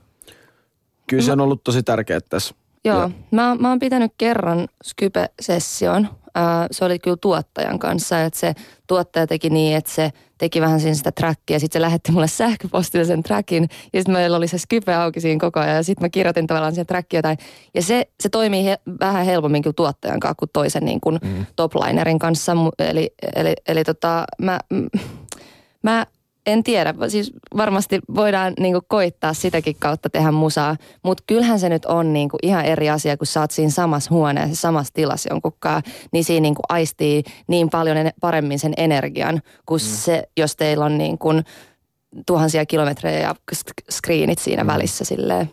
Kyllä 1.07 1.23
se 1.23 1.31
on 1.31 1.41
ollut 1.41 1.63
tosi 1.63 1.83
tärkeää 1.83 2.19
tässä. 2.29 2.55
Joo, 2.85 3.01
ja. 3.01 3.09
mä, 3.31 3.55
mä 3.55 3.69
oon 3.69 3.79
pitänyt 3.79 4.11
kerran 4.17 4.67
Skype-session 4.83 6.07
se 6.71 6.85
oli 6.85 6.99
kyllä 6.99 7.17
tuottajan 7.21 7.79
kanssa, 7.79 8.21
että 8.21 8.39
se 8.39 8.53
tuottaja 8.87 9.27
teki 9.27 9.49
niin, 9.49 9.77
että 9.77 9.91
se 9.91 10.11
teki 10.37 10.61
vähän 10.61 10.79
siinä 10.79 10.95
sitä 10.95 11.11
trackia. 11.11 11.59
Sitten 11.59 11.79
se 11.79 11.81
lähetti 11.81 12.11
mulle 12.11 12.27
sähköpostille 12.27 13.05
sen 13.05 13.23
trackin 13.23 13.69
ja 13.93 13.99
sitten 13.99 14.13
meillä 14.13 14.37
oli 14.37 14.47
se 14.47 14.57
Skype 14.57 14.95
auki 14.95 15.21
siinä 15.21 15.39
koko 15.39 15.59
ajan 15.59 15.75
ja 15.75 15.83
sitten 15.83 16.05
mä 16.05 16.09
kirjoitin 16.09 16.47
tavallaan 16.47 16.73
siihen 16.73 16.87
trackia 16.87 17.17
jotain. 17.17 17.37
Ja 17.73 17.81
se, 17.81 18.07
se 18.19 18.29
toimii 18.29 18.65
he, 18.65 18.77
vähän 18.99 19.25
helpommin 19.25 19.61
kyllä 19.61 19.73
tuottajan 19.73 20.19
kanssa 20.19 20.35
kuin 20.39 20.49
toisen 20.53 20.85
niin 20.85 21.01
kuin 21.01 21.19
mm. 21.23 21.45
toplinerin 21.55 22.19
kanssa. 22.19 22.53
Eli, 22.79 23.13
eli, 23.35 23.53
eli 23.67 23.83
tota, 23.83 24.25
mä, 24.41 24.59
mä 25.83 26.05
en 26.45 26.63
tiedä, 26.63 26.93
siis 27.07 27.31
varmasti 27.57 27.99
voidaan 28.15 28.53
niinku 28.59 28.81
koittaa 28.87 29.33
sitäkin 29.33 29.75
kautta 29.79 30.09
tehdä 30.09 30.31
musaa, 30.31 30.75
mutta 31.03 31.23
kyllähän 31.27 31.59
se 31.59 31.69
nyt 31.69 31.85
on 31.85 32.13
niinku 32.13 32.37
ihan 32.43 32.65
eri 32.65 32.89
asia, 32.89 33.17
kun 33.17 33.27
sä 33.27 33.41
oot 33.41 33.51
siinä 33.51 33.71
samassa 33.71 34.09
huoneessa, 34.13 34.61
samassa 34.61 34.93
tilassa 34.93 35.29
jonkunkaan, 35.29 35.83
niin 36.11 36.23
siinä 36.23 36.41
niinku 36.41 36.61
aistii 36.69 37.23
niin 37.47 37.69
paljon 37.69 37.97
paremmin 38.21 38.59
sen 38.59 38.73
energian, 38.77 39.41
kuin 39.65 39.81
mm. 39.81 39.87
se, 39.87 40.23
jos 40.37 40.55
teillä 40.55 40.85
on 40.85 40.97
niinku 40.97 41.29
tuhansia 42.25 42.65
kilometrejä 42.65 43.19
ja 43.19 43.35
screenit 43.91 44.39
siinä 44.39 44.63
mm. 44.63 44.67
välissä 44.67 45.05
silleen. 45.05 45.49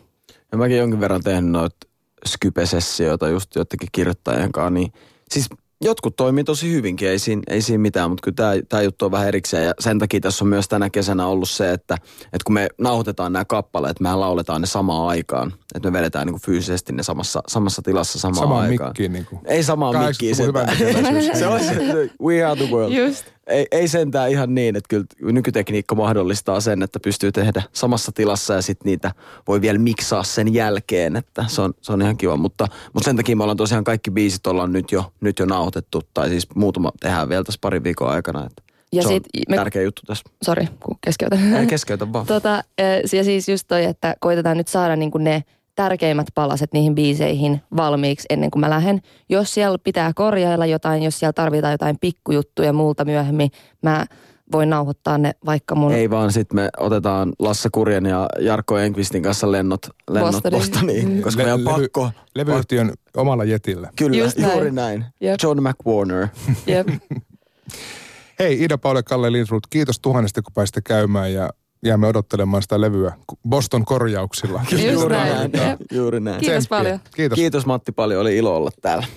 Ja 0.51 0.57
mäkin 0.57 0.77
jonkin 0.77 0.99
verran 0.99 1.23
tehnyt 1.23 1.51
noita 1.51 1.87
Skype-sessioita 2.25 3.29
just 3.29 3.55
jotenkin 3.55 3.89
kirjoittajien 3.91 4.51
kanssa, 4.51 4.69
niin 4.69 4.93
siis 5.31 5.49
Jotkut 5.83 6.15
toimii 6.15 6.43
tosi 6.43 6.71
hyvinkin, 6.71 7.09
ei 7.09 7.19
siinä, 7.19 7.41
ei 7.49 7.61
siinä 7.61 7.81
mitään, 7.81 8.09
mutta 8.09 8.21
kyllä 8.23 8.35
tämä, 8.35 8.53
tämä 8.69 8.81
juttu 8.83 9.05
on 9.05 9.11
vähän 9.11 9.27
erikseen. 9.27 9.65
Ja 9.65 9.73
sen 9.79 9.99
takia 9.99 10.19
tässä 10.19 10.45
on 10.45 10.49
myös 10.49 10.67
tänä 10.67 10.89
kesänä 10.89 11.27
ollut 11.27 11.49
se, 11.49 11.71
että, 11.71 11.97
että 12.23 12.43
kun 12.45 12.53
me 12.53 12.67
nauhoitetaan 12.77 13.33
nämä 13.33 13.45
kappaleet, 13.45 13.99
mehän 13.99 14.19
lauletaan 14.19 14.61
ne 14.61 14.67
samaan 14.67 15.07
aikaan. 15.07 15.53
Että 15.75 15.91
me 15.91 15.97
vedetään 15.97 16.27
niin 16.27 16.33
kuin 16.33 16.41
fyysisesti 16.41 16.93
ne 16.93 17.03
samassa, 17.03 17.43
samassa 17.47 17.81
tilassa 17.81 18.19
samaan 18.19 18.35
Sama 18.47 18.59
aikaan. 18.61 18.89
mikkiin. 18.89 19.13
Niin 19.13 19.25
kuin. 19.25 19.41
Ei 19.45 19.63
samaan 19.63 20.05
mikkiin. 20.05 20.35
se 21.39 21.47
on 21.47 21.59
se, 21.59 21.75
we 22.25 22.43
are 22.43 22.55
the 22.55 22.75
world. 22.75 22.93
Just 22.93 23.25
ei, 23.51 23.67
ei 23.71 23.87
sentään 23.87 24.29
ihan 24.29 24.55
niin, 24.55 24.75
että 24.75 24.87
kyllä 24.87 25.05
nykytekniikka 25.31 25.95
mahdollistaa 25.95 26.59
sen, 26.59 26.83
että 26.83 26.99
pystyy 26.99 27.31
tehdä 27.31 27.63
samassa 27.73 28.11
tilassa 28.11 28.53
ja 28.53 28.61
sitten 28.61 28.89
niitä 28.89 29.11
voi 29.47 29.61
vielä 29.61 29.79
miksaa 29.79 30.23
sen 30.23 30.53
jälkeen, 30.53 31.15
että 31.15 31.45
se 31.47 31.61
on, 31.61 31.73
se 31.81 31.93
on 31.93 32.01
ihan 32.01 32.17
kiva. 32.17 32.37
Mutta, 32.37 32.67
mutta 32.93 33.05
sen 33.05 33.15
takia 33.15 33.35
me 33.35 33.43
ollaan 33.43 33.57
tosiaan 33.57 33.83
kaikki 33.83 34.11
biisit 34.11 34.47
ollaan 34.47 34.73
nyt 34.73 34.91
jo, 34.91 35.13
nyt 35.21 35.39
jo 35.39 35.45
nauhoitettu, 35.45 36.01
tai 36.13 36.29
siis 36.29 36.47
muutama 36.55 36.91
tehdään 36.99 37.29
vielä 37.29 37.43
tässä 37.43 37.59
parin 37.61 37.83
viikon 37.83 38.09
aikana. 38.09 38.45
Että 38.45 38.63
ja 38.91 39.03
se 39.03 39.07
sit 39.07 39.23
on 39.35 39.41
me, 39.49 39.55
tärkeä 39.55 39.81
juttu 39.81 40.01
tässä. 40.07 40.23
Sori, 40.43 40.67
kun 40.83 40.97
keskeytän. 41.01 41.55
Ei 41.55 41.67
keskeytä 41.67 42.13
vaan. 42.13 42.25
Tota, 42.41 42.63
ja 43.13 43.23
siis 43.23 43.49
just 43.49 43.67
toi, 43.67 43.85
että 43.85 44.15
koitetaan 44.19 44.57
nyt 44.57 44.67
saada 44.67 44.95
niin 44.95 45.11
kuin 45.11 45.23
ne 45.23 45.43
tärkeimmät 45.81 46.27
palaset 46.35 46.73
niihin 46.73 46.95
biiseihin 46.95 47.61
valmiiksi 47.77 48.25
ennen 48.29 48.51
kuin 48.51 48.59
mä 48.59 48.69
lähden. 48.69 49.01
Jos 49.29 49.53
siellä 49.53 49.77
pitää 49.83 50.11
korjailla 50.15 50.65
jotain, 50.65 51.03
jos 51.03 51.19
siellä 51.19 51.33
tarvitaan 51.33 51.71
jotain 51.71 51.97
pikkujuttuja 52.01 52.73
multa 52.73 53.05
myöhemmin, 53.05 53.51
mä 53.81 54.05
voin 54.51 54.69
nauhoittaa 54.69 55.17
ne 55.17 55.31
vaikka 55.45 55.75
mun... 55.75 55.91
Ei 55.91 56.09
vaan, 56.09 56.31
sitten 56.31 56.55
me 56.55 56.69
otetaan 56.77 57.33
Lassa 57.39 57.69
Kurjen 57.71 58.05
ja 58.05 58.27
Jarkko 58.39 58.77
Enqvistin 58.77 59.23
kanssa 59.23 59.51
lennot, 59.51 59.85
lennot 60.09 60.33
Bostoniin, 60.33 60.59
Bostoniin 60.59 61.21
koska 61.21 61.43
Le- 61.43 61.45
meidän 61.45 61.65
levy, 61.65 61.81
pakko... 61.81 62.09
Levyyhtiön 62.35 62.93
omalla 63.17 63.43
jetillä. 63.43 63.89
Kyllä, 63.95 64.17
Just 64.17 64.39
juuri 64.39 64.71
näin. 64.71 64.75
näin. 64.75 65.05
Yep. 65.23 65.35
John 65.43 65.59
McWarner. 65.63 66.27
Yep. 66.67 66.87
Hei 68.39 68.63
Ida 68.63 68.77
Paule 68.77 69.03
Kalle 69.03 69.31
Linsrud, 69.31 69.61
kiitos 69.69 69.99
tuhannesta 69.99 70.41
kun 70.41 70.53
pääsitte 70.53 70.81
käymään 70.81 71.33
ja 71.33 71.49
jäämme 71.85 72.07
odottelemaan 72.07 72.63
sitä 72.63 72.81
levyä 72.81 73.13
Boston 73.49 73.85
korjauksilla. 73.85 74.61
Juuri 74.91 75.15
näin. 75.15 75.51
Juuri 75.91 76.19
näin. 76.19 76.39
Kiitos 76.39 76.67
paljon. 76.67 76.99
Kiitos. 77.15 77.35
Kiitos 77.35 77.65
Matti 77.65 77.91
paljon, 77.91 78.21
oli 78.21 78.37
ilo 78.37 78.55
olla 78.55 78.71
täällä. 78.81 79.07